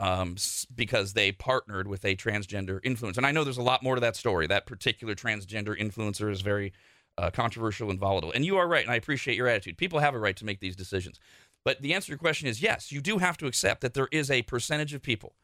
um, 0.00 0.36
because 0.74 1.12
they 1.12 1.30
partnered 1.30 1.86
with 1.86 2.04
a 2.04 2.16
transgender 2.16 2.80
influencer, 2.82 3.18
and 3.18 3.26
I 3.26 3.30
know 3.30 3.44
there's 3.44 3.58
a 3.58 3.62
lot 3.62 3.82
more 3.82 3.94
to 3.94 4.00
that 4.00 4.16
story. 4.16 4.48
That 4.48 4.66
particular 4.66 5.14
transgender 5.14 5.78
influencer 5.78 6.32
is 6.32 6.40
very 6.40 6.72
uh, 7.18 7.30
controversial 7.30 7.90
and 7.90 8.00
volatile, 8.00 8.32
and 8.32 8.44
you 8.44 8.56
are 8.56 8.66
right, 8.66 8.82
and 8.82 8.92
I 8.92 8.96
appreciate 8.96 9.36
your 9.36 9.46
attitude. 9.46 9.76
People 9.76 10.00
have 10.00 10.14
a 10.14 10.18
right 10.18 10.36
to 10.36 10.44
make 10.44 10.60
these 10.60 10.74
decisions. 10.74 11.20
But 11.64 11.82
the 11.82 11.92
answer 11.92 12.06
to 12.06 12.12
your 12.12 12.18
question 12.18 12.48
is 12.48 12.62
yes, 12.62 12.90
you 12.90 13.00
do 13.00 13.18
have 13.18 13.36
to 13.38 13.46
accept 13.46 13.82
that 13.82 13.92
there 13.92 14.08
is 14.10 14.30
a 14.30 14.42
percentage 14.42 14.94
of 14.94 15.02
people 15.02 15.34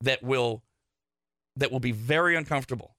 that 0.00 0.22
will 0.22 0.62
that 1.56 1.70
will 1.70 1.80
be 1.80 1.92
very 1.92 2.36
uncomfortable. 2.36 2.94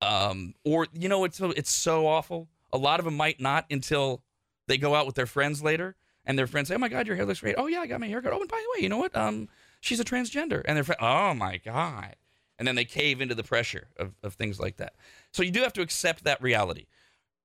Um, 0.00 0.54
or 0.64 0.86
you 0.92 1.08
know, 1.08 1.24
it's 1.24 1.40
it's 1.40 1.70
so 1.70 2.06
awful. 2.06 2.48
A 2.72 2.78
lot 2.78 3.00
of 3.00 3.04
them 3.04 3.16
might 3.16 3.40
not 3.40 3.66
until 3.70 4.22
they 4.66 4.78
go 4.78 4.94
out 4.94 5.06
with 5.06 5.14
their 5.14 5.26
friends 5.26 5.62
later, 5.62 5.96
and 6.24 6.38
their 6.38 6.46
friends 6.46 6.68
say, 6.68 6.74
"Oh 6.74 6.78
my 6.78 6.88
God, 6.88 7.06
your 7.06 7.16
hair 7.16 7.26
looks 7.26 7.40
great." 7.40 7.56
Oh 7.58 7.66
yeah, 7.66 7.80
I 7.80 7.86
got 7.86 8.00
my 8.00 8.06
hair 8.06 8.22
cut. 8.22 8.32
Oh, 8.32 8.40
and 8.40 8.48
by 8.48 8.56
the 8.56 8.78
way, 8.78 8.82
you 8.82 8.88
know 8.88 8.98
what? 8.98 9.14
Um, 9.16 9.48
she's 9.80 10.00
a 10.00 10.04
transgender, 10.04 10.62
and 10.64 10.76
their 10.76 10.84
friend, 10.84 11.00
"Oh 11.02 11.34
my 11.34 11.58
God," 11.58 12.16
and 12.58 12.66
then 12.66 12.76
they 12.76 12.84
cave 12.84 13.20
into 13.20 13.34
the 13.34 13.42
pressure 13.42 13.88
of, 13.98 14.14
of 14.22 14.34
things 14.34 14.58
like 14.58 14.76
that. 14.78 14.94
So 15.32 15.42
you 15.42 15.50
do 15.50 15.62
have 15.62 15.72
to 15.74 15.82
accept 15.82 16.24
that 16.24 16.40
reality, 16.42 16.86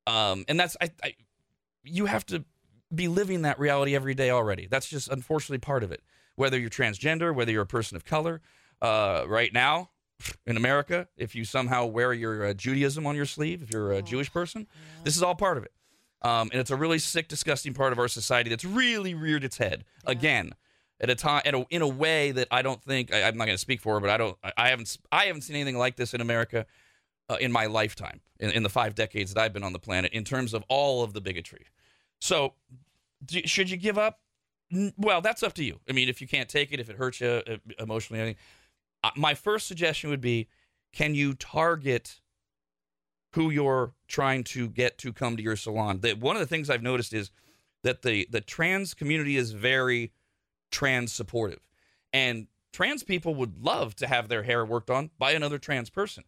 um, 0.08 0.46
and 0.48 0.60
that's 0.60 0.78
I, 0.80 0.92
I 1.04 1.16
you 1.84 2.06
have 2.06 2.26
to 2.28 2.46
be 2.94 3.08
living 3.08 3.42
that 3.42 3.60
reality 3.60 3.96
every 3.96 4.14
day 4.14 4.30
already. 4.30 4.68
That's 4.68 4.88
just 4.88 5.10
unfortunately 5.10 5.58
part 5.58 5.84
of 5.84 5.92
it. 5.92 6.02
Whether 6.36 6.60
you're 6.60 6.70
transgender, 6.70 7.34
whether 7.34 7.52
you're 7.52 7.64
a 7.64 7.68
person 7.68 7.96
of 7.96 8.06
color, 8.06 8.42
uh, 8.82 9.26
right 9.28 9.52
now 9.54 9.90
in 10.46 10.58
America, 10.58 11.08
if 11.18 11.36
you 11.36 11.46
somehow 11.46 11.86
wear 11.86 12.14
your 12.14 12.46
uh, 12.46 12.54
Judaism 12.54 13.06
on 13.06 13.16
your 13.16 13.26
sleeve, 13.26 13.62
if 13.62 13.72
you're 13.72 13.92
a 13.92 14.02
Jewish 14.02 14.32
person, 14.32 14.68
this 15.04 15.16
is 15.16 15.24
all 15.24 15.36
part 15.36 15.58
of 15.58 15.64
it. 15.64 15.72
Um, 16.22 16.50
and 16.52 16.60
it's 16.60 16.72
a 16.72 16.76
really 16.76 17.00
sick, 17.00 17.28
disgusting 17.28 17.74
part 17.74 17.92
of 17.94 18.00
our 18.00 18.08
society 18.08 18.50
that's 18.50 18.66
really 18.66 19.14
reared 19.14 19.44
its 19.44 19.58
head 19.58 19.84
again 20.06 20.54
at 21.00 21.10
a 21.10 21.16
time, 21.16 21.42
at 21.46 21.54
a, 21.54 21.66
in 21.70 21.82
a 21.82 21.88
way 21.88 22.32
that 22.32 22.48
I 22.50 22.62
don't 22.62 22.82
think 22.82 23.14
I, 23.14 23.24
I'm 23.24 23.38
not 23.38 23.46
going 23.46 23.56
to 23.56 23.62
speak 23.62 23.82
for, 23.82 23.96
her, 23.96 24.00
but 24.00 24.10
I 24.10 24.18
don't, 24.18 24.38
I, 24.44 24.54
I 24.58 24.70
haven't, 24.70 24.98
I 25.12 25.26
haven't 25.26 25.42
seen 25.42 25.56
anything 25.58 25.78
like 25.78 25.98
this 25.98 26.14
in 26.14 26.22
America 26.22 26.66
uh, 27.30 27.38
in 27.40 27.52
my 27.52 27.66
lifetime, 27.66 28.22
in, 28.40 28.50
in 28.52 28.64
the 28.64 28.70
five 28.70 28.96
decades 28.96 29.34
that 29.34 29.42
I've 29.42 29.54
been 29.54 29.64
on 29.64 29.74
the 29.74 29.80
planet, 29.80 30.14
in 30.14 30.24
terms 30.24 30.54
of 30.54 30.64
all 30.70 31.04
of 31.04 31.14
the 31.14 31.22
bigotry. 31.22 31.66
So, 32.22 32.54
do, 33.26 33.42
should 33.46 33.70
you 33.70 33.78
give 33.78 33.98
up? 33.98 34.20
N- 34.72 34.94
Well, 34.98 35.22
that's 35.22 35.44
up 35.44 35.54
to 35.56 35.64
you. 35.64 35.80
I 35.90 35.92
mean, 35.92 36.08
if 36.10 36.22
you 36.22 36.28
can't 36.28 36.50
take 36.50 36.72
it, 36.72 36.80
if 36.80 36.90
it 36.90 36.96
hurts 36.96 37.20
you 37.22 37.28
uh, 37.28 37.58
emotionally, 37.78 38.22
anything. 38.22 38.40
My 39.16 39.34
first 39.34 39.68
suggestion 39.68 40.10
would 40.10 40.22
be: 40.22 40.48
Can 40.94 41.16
you 41.16 41.34
target 41.34 42.22
who 43.32 43.50
you're 43.50 43.94
trying 44.08 44.44
to 44.46 44.70
get 44.70 44.98
to 45.00 45.12
come 45.12 45.36
to 45.38 45.44
your 45.44 45.56
salon? 45.56 46.02
One 46.20 46.36
of 46.36 46.40
the 46.40 46.48
things 46.48 46.70
I've 46.70 46.84
noticed 46.84 47.14
is 47.14 47.32
that 47.84 48.02
the 48.02 48.28
the 48.32 48.42
trans 48.42 48.94
community 48.94 49.38
is 49.38 49.52
very 49.52 50.12
trans 50.72 51.14
supportive, 51.14 51.60
and 52.14 52.48
trans 52.74 53.04
people 53.04 53.36
would 53.36 53.64
love 53.64 53.96
to 53.98 54.08
have 54.08 54.28
their 54.28 54.44
hair 54.44 54.66
worked 54.66 54.90
on 54.90 55.12
by 55.18 55.32
another 55.32 55.58
trans 55.58 55.90
person. 55.90 56.24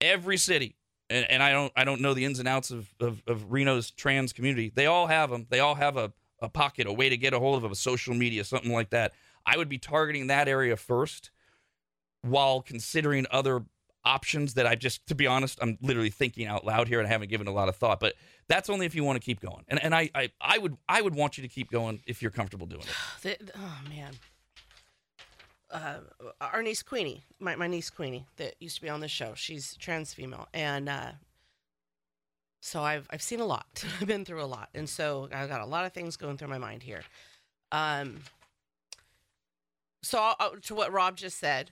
Every 0.00 0.36
city, 0.36 0.76
and, 1.10 1.30
and 1.30 1.42
I 1.42 1.52
don't 1.52 1.72
I 1.76 1.84
don't 1.84 2.00
know 2.00 2.14
the 2.14 2.24
ins 2.24 2.38
and 2.38 2.48
outs 2.48 2.70
of, 2.70 2.94
of, 3.00 3.22
of 3.26 3.52
Reno's 3.52 3.90
trans 3.90 4.32
community. 4.32 4.72
They 4.74 4.86
all 4.86 5.06
have 5.08 5.30
them. 5.30 5.46
They 5.50 5.60
all 5.60 5.74
have 5.74 5.96
a, 5.96 6.12
a 6.40 6.48
pocket, 6.48 6.86
a 6.86 6.92
way 6.92 7.08
to 7.08 7.16
get 7.16 7.34
a 7.34 7.38
hold 7.38 7.56
of 7.56 7.62
them, 7.62 7.72
a 7.72 7.76
social 7.76 8.14
media, 8.14 8.44
something 8.44 8.72
like 8.72 8.90
that. 8.90 9.12
I 9.44 9.56
would 9.56 9.68
be 9.68 9.78
targeting 9.78 10.28
that 10.28 10.48
area 10.48 10.76
first 10.76 11.30
while 12.22 12.60
considering 12.62 13.26
other 13.30 13.64
options 14.04 14.54
that 14.54 14.66
I 14.66 14.74
just 14.74 15.06
to 15.08 15.14
be 15.14 15.26
honest, 15.26 15.58
I'm 15.60 15.78
literally 15.80 16.10
thinking 16.10 16.46
out 16.46 16.64
loud 16.64 16.88
here 16.88 16.98
and 16.98 17.06
I 17.06 17.10
haven't 17.10 17.28
given 17.28 17.46
a 17.46 17.52
lot 17.52 17.68
of 17.68 17.76
thought. 17.76 18.00
But 18.00 18.14
that's 18.48 18.70
only 18.70 18.86
if 18.86 18.94
you 18.94 19.04
want 19.04 19.16
to 19.16 19.24
keep 19.24 19.40
going. 19.40 19.64
And 19.68 19.82
and 19.82 19.94
I 19.94 20.10
I, 20.14 20.30
I 20.40 20.58
would 20.58 20.76
I 20.88 21.02
would 21.02 21.14
want 21.14 21.38
you 21.38 21.42
to 21.42 21.48
keep 21.48 21.70
going 21.70 22.00
if 22.06 22.22
you're 22.22 22.30
comfortable 22.30 22.66
doing 22.66 22.82
it. 22.82 22.88
The- 23.22 23.50
oh 23.56 23.78
man. 23.88 24.12
Uh, 25.70 25.98
our 26.40 26.64
niece 26.64 26.82
Queenie, 26.82 27.22
my, 27.38 27.54
my 27.54 27.68
niece 27.68 27.90
Queenie, 27.90 28.26
that 28.38 28.54
used 28.58 28.74
to 28.74 28.82
be 28.82 28.88
on 28.88 28.98
this 28.98 29.12
show. 29.12 29.34
She's 29.36 29.76
trans 29.76 30.12
female, 30.12 30.48
and 30.52 30.88
uh, 30.88 31.12
so 32.60 32.82
I've 32.82 33.06
I've 33.10 33.22
seen 33.22 33.38
a 33.38 33.44
lot. 33.44 33.84
I've 34.00 34.08
been 34.08 34.24
through 34.24 34.42
a 34.42 34.46
lot, 34.46 34.68
and 34.74 34.88
so 34.88 35.28
I've 35.32 35.48
got 35.48 35.60
a 35.60 35.66
lot 35.66 35.86
of 35.86 35.92
things 35.92 36.16
going 36.16 36.38
through 36.38 36.48
my 36.48 36.58
mind 36.58 36.82
here. 36.82 37.02
Um. 37.70 38.22
So 40.02 40.18
uh, 40.40 40.50
to 40.62 40.74
what 40.74 40.92
Rob 40.92 41.16
just 41.16 41.38
said, 41.38 41.70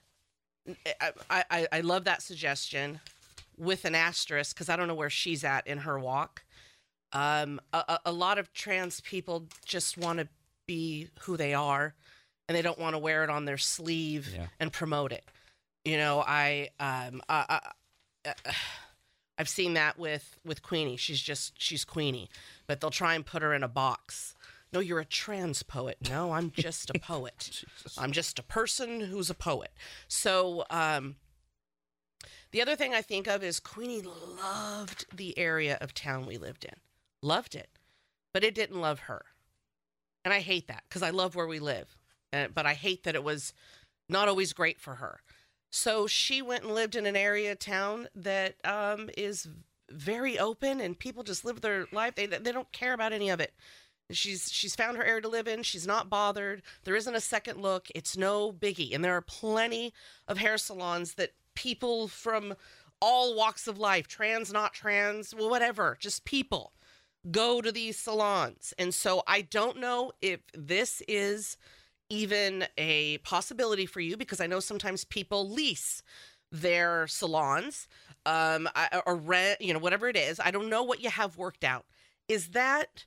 I 1.00 1.12
I, 1.30 1.44
I- 1.50 1.68
I 1.72 1.80
love 1.80 2.04
that 2.04 2.22
suggestion, 2.22 3.00
with 3.56 3.84
an 3.84 3.94
asterisk 3.94 4.54
because 4.54 4.68
I 4.68 4.76
don't 4.76 4.88
know 4.88 4.94
where 4.94 5.10
she's 5.10 5.44
at 5.44 5.66
in 5.66 5.78
her 5.78 5.98
walk. 5.98 6.44
Um, 7.12 7.60
a, 7.72 7.98
a- 8.06 8.12
lot 8.12 8.38
of 8.38 8.52
trans 8.52 9.00
people 9.00 9.46
just 9.64 9.96
want 9.96 10.18
to 10.18 10.28
be 10.66 11.08
who 11.20 11.36
they 11.38 11.54
are 11.54 11.94
and 12.46 12.56
they 12.56 12.60
don't 12.62 12.78
want 12.78 12.94
to 12.94 12.98
wear 12.98 13.24
it 13.24 13.30
on 13.30 13.46
their 13.46 13.56
sleeve 13.58 14.28
Yeah. 14.34 14.46
and 14.60 14.70
promote 14.72 15.12
it. 15.12 15.24
You 15.84 15.96
know, 15.96 16.22
I 16.26 16.68
um 16.78 17.22
I, 17.28 17.60
I, 18.24 18.28
uh, 18.28 18.52
I've 19.38 19.48
seen 19.48 19.74
that 19.74 19.98
with 19.98 20.38
with 20.44 20.62
Queenie. 20.62 20.96
She's 20.98 21.20
just 21.22 21.54
she's 21.60 21.84
Queenie, 21.84 22.28
but 22.66 22.80
they'll 22.80 22.90
try 22.90 23.14
and 23.14 23.24
put 23.24 23.40
her 23.42 23.54
in 23.54 23.62
a 23.62 23.68
box. 23.68 24.34
No, 24.72 24.80
you're 24.80 25.00
a 25.00 25.04
trans 25.04 25.62
poet. 25.62 25.96
No, 26.08 26.32
I'm 26.32 26.50
just 26.56 26.90
a 26.90 26.98
poet. 26.98 27.64
I'm 27.96 28.12
just 28.12 28.38
a 28.38 28.42
person 28.42 29.00
who's 29.00 29.30
a 29.30 29.34
poet. 29.34 29.70
So, 30.08 30.64
um, 30.70 31.16
the 32.50 32.62
other 32.62 32.76
thing 32.76 32.94
I 32.94 33.02
think 33.02 33.26
of 33.26 33.42
is 33.42 33.60
Queenie 33.60 34.02
loved 34.02 35.06
the 35.14 35.38
area 35.38 35.76
of 35.80 35.92
town 35.92 36.26
we 36.26 36.38
lived 36.38 36.64
in, 36.64 36.74
loved 37.22 37.54
it, 37.54 37.68
but 38.32 38.42
it 38.42 38.54
didn't 38.54 38.80
love 38.80 39.00
her, 39.00 39.24
and 40.24 40.32
I 40.32 40.40
hate 40.40 40.66
that 40.68 40.84
because 40.88 41.02
I 41.02 41.10
love 41.10 41.34
where 41.34 41.46
we 41.46 41.58
live, 41.58 41.96
uh, 42.32 42.46
but 42.54 42.64
I 42.64 42.74
hate 42.74 43.04
that 43.04 43.14
it 43.14 43.24
was 43.24 43.52
not 44.08 44.28
always 44.28 44.54
great 44.54 44.80
for 44.80 44.96
her. 44.96 45.20
So 45.70 46.06
she 46.06 46.40
went 46.40 46.64
and 46.64 46.74
lived 46.74 46.96
in 46.96 47.04
an 47.04 47.16
area 47.16 47.52
of 47.52 47.58
town 47.58 48.08
that 48.14 48.56
um, 48.64 49.10
is 49.16 49.46
very 49.90 50.38
open, 50.38 50.80
and 50.80 50.98
people 50.98 51.22
just 51.22 51.44
live 51.44 51.60
their 51.60 51.86
life. 51.92 52.14
They 52.14 52.26
they 52.26 52.52
don't 52.52 52.72
care 52.72 52.94
about 52.94 53.12
any 53.12 53.28
of 53.28 53.40
it. 53.40 53.52
She's 54.10 54.50
she's 54.50 54.74
found 54.74 54.96
her 54.96 55.04
area 55.04 55.20
to 55.22 55.28
live 55.28 55.48
in. 55.48 55.62
She's 55.62 55.86
not 55.86 56.08
bothered. 56.08 56.62
There 56.84 56.96
isn't 56.96 57.14
a 57.14 57.20
second 57.20 57.60
look. 57.60 57.88
It's 57.94 58.16
no 58.16 58.52
biggie. 58.52 58.94
And 58.94 59.04
there 59.04 59.14
are 59.14 59.20
plenty 59.22 59.92
of 60.26 60.38
hair 60.38 60.56
salons 60.56 61.14
that 61.14 61.32
people 61.54 62.08
from 62.08 62.54
all 63.00 63.36
walks 63.36 63.68
of 63.68 63.78
life, 63.78 64.08
trans, 64.08 64.52
not 64.52 64.72
trans, 64.72 65.32
whatever, 65.32 65.96
just 66.00 66.24
people 66.24 66.72
go 67.30 67.60
to 67.60 67.70
these 67.70 67.98
salons. 67.98 68.72
And 68.78 68.94
so 68.94 69.22
I 69.26 69.42
don't 69.42 69.78
know 69.78 70.12
if 70.22 70.40
this 70.54 71.02
is 71.06 71.56
even 72.08 72.64
a 72.78 73.18
possibility 73.18 73.84
for 73.84 74.00
you 74.00 74.16
because 74.16 74.40
I 74.40 74.46
know 74.46 74.60
sometimes 74.60 75.04
people 75.04 75.50
lease 75.50 76.02
their 76.50 77.06
salons 77.08 77.86
um 78.24 78.68
or 79.04 79.16
rent, 79.16 79.60
you 79.60 79.74
know, 79.74 79.78
whatever 79.78 80.08
it 80.08 80.16
is. 80.16 80.40
I 80.40 80.50
don't 80.50 80.70
know 80.70 80.82
what 80.82 81.02
you 81.02 81.10
have 81.10 81.36
worked 81.36 81.62
out. 81.62 81.84
Is 82.28 82.48
that 82.48 83.04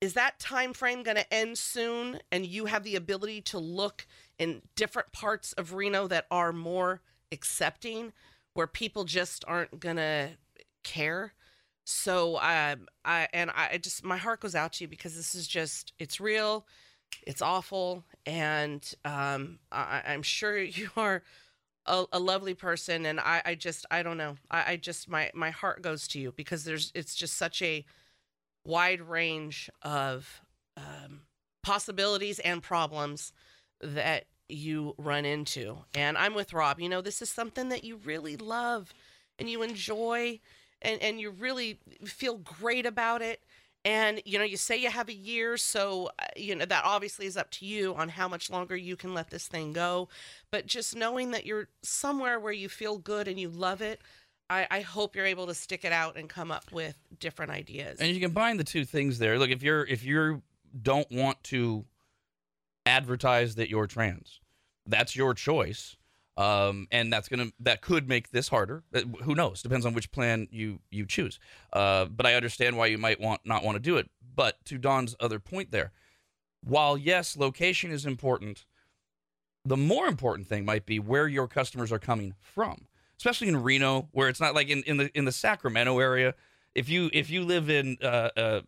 is 0.00 0.14
that 0.14 0.38
time 0.38 0.72
frame 0.72 1.02
going 1.02 1.16
to 1.16 1.34
end 1.34 1.58
soon? 1.58 2.20
And 2.30 2.46
you 2.46 2.66
have 2.66 2.84
the 2.84 2.96
ability 2.96 3.40
to 3.42 3.58
look 3.58 4.06
in 4.38 4.62
different 4.76 5.12
parts 5.12 5.52
of 5.54 5.74
Reno 5.74 6.06
that 6.06 6.26
are 6.30 6.52
more 6.52 7.00
accepting 7.32 8.12
where 8.54 8.66
people 8.66 9.04
just 9.04 9.44
aren't 9.46 9.80
going 9.80 9.96
to 9.96 10.30
care? 10.84 11.32
So 11.90 12.36
um 12.36 12.86
i 13.02 13.28
and 13.32 13.50
i 13.54 13.78
just 13.78 14.04
my 14.04 14.18
heart 14.18 14.40
goes 14.40 14.54
out 14.54 14.74
to 14.74 14.84
you 14.84 14.88
because 14.88 15.16
this 15.16 15.34
is 15.34 15.48
just 15.48 15.94
it's 15.98 16.20
real 16.20 16.66
it's 17.26 17.40
awful 17.40 18.04
and 18.26 18.92
um 19.06 19.58
I, 19.72 20.02
i'm 20.06 20.22
sure 20.22 20.58
you 20.62 20.90
are 20.98 21.22
a, 21.86 22.04
a 22.12 22.18
lovely 22.18 22.52
person 22.52 23.06
and 23.06 23.18
i 23.18 23.40
i 23.46 23.54
just 23.54 23.86
i 23.90 24.02
don't 24.02 24.18
know. 24.18 24.36
I, 24.50 24.72
I 24.72 24.76
just 24.76 25.08
my 25.08 25.30
my 25.32 25.48
heart 25.48 25.80
goes 25.80 26.06
to 26.08 26.20
you 26.20 26.32
because 26.36 26.64
there's 26.64 26.92
it's 26.94 27.14
just 27.14 27.38
such 27.38 27.62
a 27.62 27.86
wide 28.64 29.00
range 29.00 29.70
of 29.82 30.40
um, 30.76 31.22
possibilities 31.62 32.38
and 32.38 32.62
problems 32.62 33.32
that 33.80 34.24
you 34.48 34.94
run 34.98 35.24
into. 35.24 35.78
And 35.94 36.16
I'm 36.16 36.34
with 36.34 36.52
Rob. 36.52 36.80
You 36.80 36.88
know, 36.88 37.00
this 37.00 37.20
is 37.22 37.28
something 37.28 37.68
that 37.68 37.84
you 37.84 37.96
really 38.04 38.36
love 38.36 38.92
and 39.38 39.48
you 39.48 39.62
enjoy 39.62 40.40
and, 40.80 41.00
and 41.02 41.20
you 41.20 41.30
really 41.30 41.78
feel 42.04 42.38
great 42.38 42.86
about 42.86 43.22
it. 43.22 43.40
And, 43.84 44.20
you 44.24 44.38
know, 44.38 44.44
you 44.44 44.56
say 44.56 44.76
you 44.76 44.90
have 44.90 45.08
a 45.08 45.14
year, 45.14 45.56
so, 45.56 46.10
uh, 46.18 46.26
you 46.36 46.54
know, 46.54 46.64
that 46.64 46.84
obviously 46.84 47.26
is 47.26 47.36
up 47.36 47.50
to 47.52 47.64
you 47.64 47.94
on 47.94 48.08
how 48.08 48.28
much 48.28 48.50
longer 48.50 48.76
you 48.76 48.96
can 48.96 49.14
let 49.14 49.30
this 49.30 49.46
thing 49.46 49.72
go. 49.72 50.08
But 50.50 50.66
just 50.66 50.96
knowing 50.96 51.30
that 51.30 51.46
you're 51.46 51.68
somewhere 51.82 52.40
where 52.40 52.52
you 52.52 52.68
feel 52.68 52.98
good 52.98 53.28
and 53.28 53.38
you 53.38 53.48
love 53.48 53.80
it, 53.80 54.00
I, 54.50 54.66
I 54.70 54.80
hope 54.80 55.14
you're 55.14 55.26
able 55.26 55.46
to 55.46 55.54
stick 55.54 55.84
it 55.84 55.92
out 55.92 56.16
and 56.16 56.28
come 56.28 56.50
up 56.50 56.72
with 56.72 56.96
different 57.18 57.52
ideas. 57.52 58.00
And 58.00 58.14
you 58.14 58.20
combine 58.20 58.56
the 58.56 58.64
two 58.64 58.84
things 58.84 59.18
there. 59.18 59.38
Look, 59.38 59.50
if 59.50 59.62
you're 59.62 59.84
if 59.84 60.04
you 60.04 60.42
don't 60.80 61.10
want 61.10 61.42
to 61.44 61.84
advertise 62.86 63.56
that 63.56 63.68
you're 63.68 63.86
trans, 63.86 64.40
that's 64.86 65.14
your 65.14 65.34
choice. 65.34 65.96
Um, 66.36 66.86
and 66.92 67.12
that's 67.12 67.28
gonna 67.28 67.48
that 67.60 67.82
could 67.82 68.08
make 68.08 68.30
this 68.30 68.48
harder. 68.48 68.84
Uh, 68.94 69.02
Who 69.22 69.34
knows? 69.34 69.60
Depends 69.60 69.84
on 69.84 69.92
which 69.92 70.10
plan 70.12 70.48
you 70.50 70.80
you 70.90 71.04
choose. 71.04 71.38
Uh, 71.72 72.06
but 72.06 72.26
I 72.26 72.34
understand 72.34 72.76
why 72.76 72.86
you 72.86 72.96
might 72.96 73.20
want 73.20 73.40
not 73.44 73.64
want 73.64 73.76
to 73.76 73.80
do 73.80 73.96
it. 73.96 74.08
But 74.34 74.64
to 74.66 74.78
Dawn's 74.78 75.16
other 75.20 75.40
point 75.40 75.72
there, 75.72 75.90
while 76.62 76.96
yes, 76.96 77.36
location 77.36 77.90
is 77.90 78.06
important, 78.06 78.64
the 79.64 79.76
more 79.76 80.06
important 80.06 80.46
thing 80.46 80.64
might 80.64 80.86
be 80.86 80.98
where 81.00 81.26
your 81.26 81.48
customers 81.48 81.90
are 81.90 81.98
coming 81.98 82.34
from 82.40 82.86
especially 83.18 83.48
in 83.48 83.62
Reno, 83.62 84.08
where 84.12 84.28
it's 84.28 84.40
not 84.40 84.54
like 84.54 84.68
in, 84.68 84.82
in 84.84 84.96
the 84.96 85.10
in 85.16 85.24
the 85.24 85.32
Sacramento 85.32 85.98
area. 85.98 86.34
If 86.74 86.88
you 86.88 87.10
if 87.12 87.28
you 87.30 87.44
live 87.44 87.68
in 87.68 87.98
uh, 88.02 88.30
uh, 88.36 88.60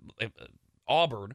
Auburn 0.86 1.34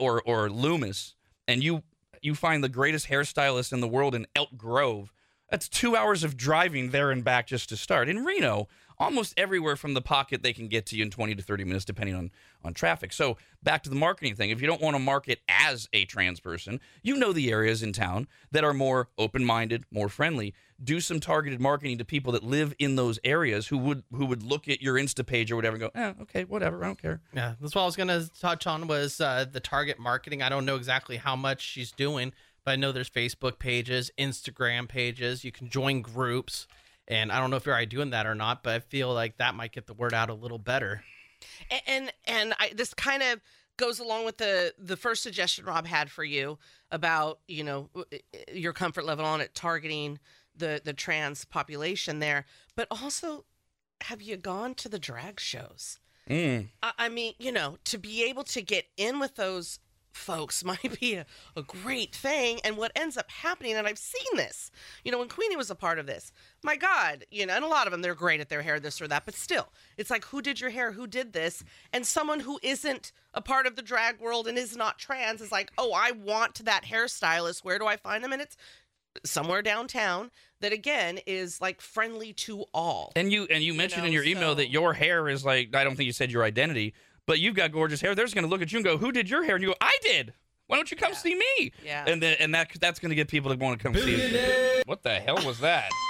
or 0.00 0.22
or 0.22 0.48
Loomis, 0.48 1.14
and 1.46 1.62
you 1.62 1.82
you 2.22 2.34
find 2.34 2.62
the 2.62 2.68
greatest 2.68 3.08
hairstylist 3.08 3.72
in 3.72 3.80
the 3.80 3.88
world 3.88 4.14
in 4.14 4.26
Elk 4.36 4.56
Grove, 4.56 5.12
that's 5.50 5.68
two 5.68 5.96
hours 5.96 6.22
of 6.24 6.36
driving 6.36 6.90
there 6.90 7.10
and 7.10 7.24
back 7.24 7.48
just 7.48 7.68
to 7.70 7.76
start. 7.76 8.08
In 8.08 8.24
Reno, 8.24 8.68
almost 8.98 9.34
everywhere 9.36 9.74
from 9.74 9.94
the 9.94 10.00
pocket 10.00 10.42
they 10.42 10.52
can 10.52 10.68
get 10.68 10.86
to 10.86 10.96
you 10.96 11.02
in 11.02 11.10
20 11.10 11.34
to 11.34 11.42
30 11.42 11.64
minutes, 11.64 11.84
depending 11.84 12.14
on 12.14 12.30
on 12.64 12.72
traffic. 12.72 13.12
So 13.12 13.36
back 13.64 13.82
to 13.82 13.90
the 13.90 13.96
marketing 13.96 14.36
thing. 14.36 14.50
If 14.50 14.60
you 14.60 14.68
don't 14.68 14.80
want 14.80 14.94
to 14.94 15.00
market 15.00 15.40
as 15.48 15.88
a 15.92 16.04
trans 16.04 16.38
person, 16.38 16.78
you 17.02 17.16
know 17.16 17.32
the 17.32 17.50
areas 17.50 17.82
in 17.82 17.92
town 17.92 18.28
that 18.52 18.62
are 18.62 18.72
more 18.72 19.08
open 19.18 19.44
minded, 19.44 19.84
more 19.90 20.08
friendly 20.08 20.54
do 20.82 21.00
some 21.00 21.20
targeted 21.20 21.60
marketing 21.60 21.98
to 21.98 22.04
people 22.04 22.32
that 22.32 22.42
live 22.42 22.74
in 22.78 22.96
those 22.96 23.18
areas 23.24 23.68
who 23.68 23.78
would 23.78 24.02
who 24.12 24.26
would 24.26 24.42
look 24.42 24.68
at 24.68 24.82
your 24.82 24.94
Insta 24.94 25.24
page 25.24 25.50
or 25.52 25.56
whatever 25.56 25.76
and 25.76 25.80
go, 25.80 25.90
eh, 25.94 26.12
okay, 26.22 26.44
whatever, 26.44 26.82
I 26.82 26.86
don't 26.88 27.00
care. 27.00 27.20
Yeah, 27.32 27.54
that's 27.60 27.74
what 27.74 27.82
I 27.82 27.86
was 27.86 27.96
gonna 27.96 28.24
touch 28.40 28.66
on 28.66 28.86
was 28.86 29.20
uh, 29.20 29.44
the 29.50 29.60
target 29.60 29.98
marketing. 29.98 30.42
I 30.42 30.48
don't 30.48 30.64
know 30.64 30.76
exactly 30.76 31.16
how 31.16 31.36
much 31.36 31.60
she's 31.60 31.92
doing, 31.92 32.32
but 32.64 32.72
I 32.72 32.76
know 32.76 32.92
there's 32.92 33.10
Facebook 33.10 33.58
pages, 33.58 34.10
Instagram 34.18 34.88
pages. 34.88 35.44
You 35.44 35.52
can 35.52 35.68
join 35.68 36.02
groups, 36.02 36.66
and 37.06 37.30
I 37.30 37.40
don't 37.40 37.50
know 37.50 37.56
if 37.56 37.66
you're 37.66 37.74
already 37.74 37.86
doing 37.86 38.10
that 38.10 38.26
or 38.26 38.34
not, 38.34 38.62
but 38.62 38.74
I 38.74 38.80
feel 38.80 39.12
like 39.12 39.38
that 39.38 39.54
might 39.54 39.72
get 39.72 39.86
the 39.86 39.94
word 39.94 40.14
out 40.14 40.30
a 40.30 40.34
little 40.34 40.58
better. 40.58 41.04
A- 41.70 41.90
and 41.90 42.12
and 42.26 42.54
I, 42.58 42.72
this 42.74 42.94
kind 42.94 43.22
of 43.22 43.40
goes 43.76 43.98
along 43.98 44.24
with 44.24 44.38
the 44.38 44.74
the 44.78 44.96
first 44.96 45.22
suggestion 45.22 45.64
Rob 45.64 45.86
had 45.86 46.10
for 46.10 46.24
you 46.24 46.58
about 46.90 47.40
you 47.48 47.64
know 47.64 47.88
your 48.52 48.72
comfort 48.72 49.04
level 49.04 49.24
on 49.24 49.40
it 49.40 49.54
targeting 49.54 50.18
the 50.56 50.80
the 50.84 50.92
trans 50.92 51.44
population 51.44 52.18
there, 52.18 52.44
but 52.76 52.88
also 52.90 53.44
have 54.02 54.20
you 54.20 54.36
gone 54.36 54.74
to 54.74 54.88
the 54.88 54.98
drag 54.98 55.40
shows? 55.40 55.98
Mm. 56.28 56.68
I, 56.82 56.92
I 56.98 57.08
mean, 57.08 57.34
you 57.38 57.52
know, 57.52 57.78
to 57.84 57.98
be 57.98 58.24
able 58.24 58.44
to 58.44 58.62
get 58.62 58.86
in 58.96 59.18
with 59.18 59.36
those 59.36 59.78
folks 60.12 60.64
might 60.64 61.00
be 61.00 61.14
a, 61.14 61.26
a 61.56 61.62
great 61.62 62.14
thing. 62.14 62.60
And 62.64 62.76
what 62.76 62.92
ends 62.94 63.16
up 63.16 63.30
happening, 63.30 63.74
and 63.74 63.86
I've 63.86 63.98
seen 63.98 64.36
this, 64.36 64.70
you 65.04 65.12
know, 65.12 65.18
when 65.18 65.28
Queenie 65.28 65.56
was 65.56 65.70
a 65.70 65.74
part 65.74 65.98
of 65.98 66.06
this, 66.06 66.32
my 66.62 66.76
God, 66.76 67.24
you 67.30 67.46
know, 67.46 67.54
and 67.54 67.64
a 67.64 67.68
lot 67.68 67.86
of 67.86 67.92
them, 67.92 68.02
they're 68.02 68.14
great 68.14 68.40
at 68.40 68.48
their 68.48 68.62
hair, 68.62 68.78
this 68.78 69.00
or 69.00 69.08
that, 69.08 69.24
but 69.24 69.34
still, 69.34 69.72
it's 69.96 70.10
like, 70.10 70.24
who 70.26 70.42
did 70.42 70.60
your 70.60 70.70
hair? 70.70 70.92
Who 70.92 71.06
did 71.06 71.32
this? 71.32 71.64
And 71.92 72.06
someone 72.06 72.40
who 72.40 72.58
isn't 72.62 73.12
a 73.34 73.40
part 73.40 73.66
of 73.66 73.76
the 73.76 73.82
drag 73.82 74.20
world 74.20 74.46
and 74.46 74.58
is 74.58 74.76
not 74.76 74.98
trans 74.98 75.40
is 75.40 75.52
like, 75.52 75.72
oh, 75.78 75.92
I 75.92 76.12
want 76.12 76.64
that 76.64 76.84
hairstylist. 76.84 77.64
Where 77.64 77.78
do 77.78 77.86
I 77.86 77.96
find 77.96 78.22
them? 78.22 78.32
And 78.32 78.42
it's 78.42 78.56
somewhere 79.24 79.62
downtown 79.62 80.30
that 80.60 80.72
again 80.72 81.18
is 81.26 81.60
like 81.60 81.80
friendly 81.80 82.32
to 82.32 82.64
all. 82.72 83.12
And 83.16 83.32
you 83.32 83.46
and 83.50 83.62
you 83.62 83.74
mentioned 83.74 84.02
know, 84.02 84.06
in 84.08 84.12
your 84.12 84.24
email 84.24 84.50
so- 84.52 84.54
that 84.56 84.70
your 84.70 84.92
hair 84.94 85.28
is 85.28 85.44
like 85.44 85.74
I 85.74 85.84
don't 85.84 85.96
think 85.96 86.06
you 86.06 86.12
said 86.12 86.30
your 86.30 86.44
identity, 86.44 86.94
but 87.26 87.38
you've 87.38 87.54
got 87.54 87.72
gorgeous 87.72 88.00
hair. 88.00 88.14
They're 88.14 88.24
just 88.24 88.34
going 88.34 88.44
to 88.44 88.50
look 88.50 88.62
at 88.62 88.72
you 88.72 88.78
and 88.78 88.84
go, 88.84 88.96
"Who 88.98 89.12
did 89.12 89.28
your 89.30 89.44
hair?" 89.44 89.56
And 89.56 89.62
you 89.62 89.70
go, 89.70 89.76
"I 89.80 89.96
did." 90.02 90.32
Why 90.68 90.76
don't 90.76 90.90
you 90.90 90.96
come 90.96 91.12
Yeah. 91.12 91.18
see 91.18 91.34
me? 91.34 91.72
Yeah. 91.84 92.04
And 92.06 92.22
then 92.22 92.36
and 92.40 92.54
that 92.54 92.70
that's 92.80 92.98
going 92.98 93.10
to 93.10 93.14
get 93.16 93.28
people 93.28 93.50
to 93.50 93.56
want 93.56 93.78
to 93.78 93.82
come 93.82 93.94
see 93.94 94.16
you. 94.32 94.82
What 94.86 95.02
the 95.02 95.10
hell 95.20 95.44
was 95.44 95.58
that? 95.60 95.90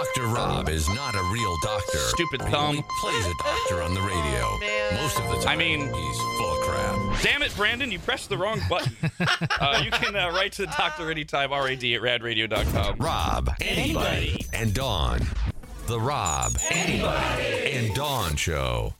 Dr. 0.00 0.28
Rob 0.28 0.68
is 0.70 0.88
not 0.88 1.14
a 1.14 1.22
real 1.30 1.54
doctor. 1.62 1.98
Stupid 1.98 2.40
He 2.42 2.50
thumb. 2.50 2.64
only 2.76 2.84
plays 3.02 3.26
a 3.26 3.34
doctor 3.42 3.82
on 3.82 3.92
the 3.92 4.00
radio. 4.00 4.58
Man. 4.58 4.94
Most 4.94 5.18
of 5.18 5.28
the 5.28 5.36
time, 5.44 5.48
I 5.48 5.56
mean- 5.56 5.92
he's 5.92 6.16
full 6.38 6.52
of 6.54 6.60
crap. 6.60 7.22
Damn 7.22 7.42
it, 7.42 7.54
Brandon! 7.54 7.90
You 7.92 7.98
pressed 7.98 8.30
the 8.30 8.38
wrong 8.38 8.62
button. 8.70 8.94
uh, 9.60 9.82
you 9.84 9.90
can 9.90 10.16
uh, 10.16 10.30
write 10.30 10.52
to 10.52 10.62
the 10.62 10.72
doctor 10.76 11.10
anytime. 11.10 11.50
Rad 11.50 11.72
at 11.72 11.80
radradio.com. 11.80 12.96
Rob, 12.98 13.46
Arnie, 13.60 14.46
and 14.54 14.72
Dawn. 14.72 15.20
The 15.86 16.00
Rob, 16.00 16.52
Arnie, 16.52 17.74
and 17.74 17.94
Dawn 17.94 18.36
Show. 18.36 18.94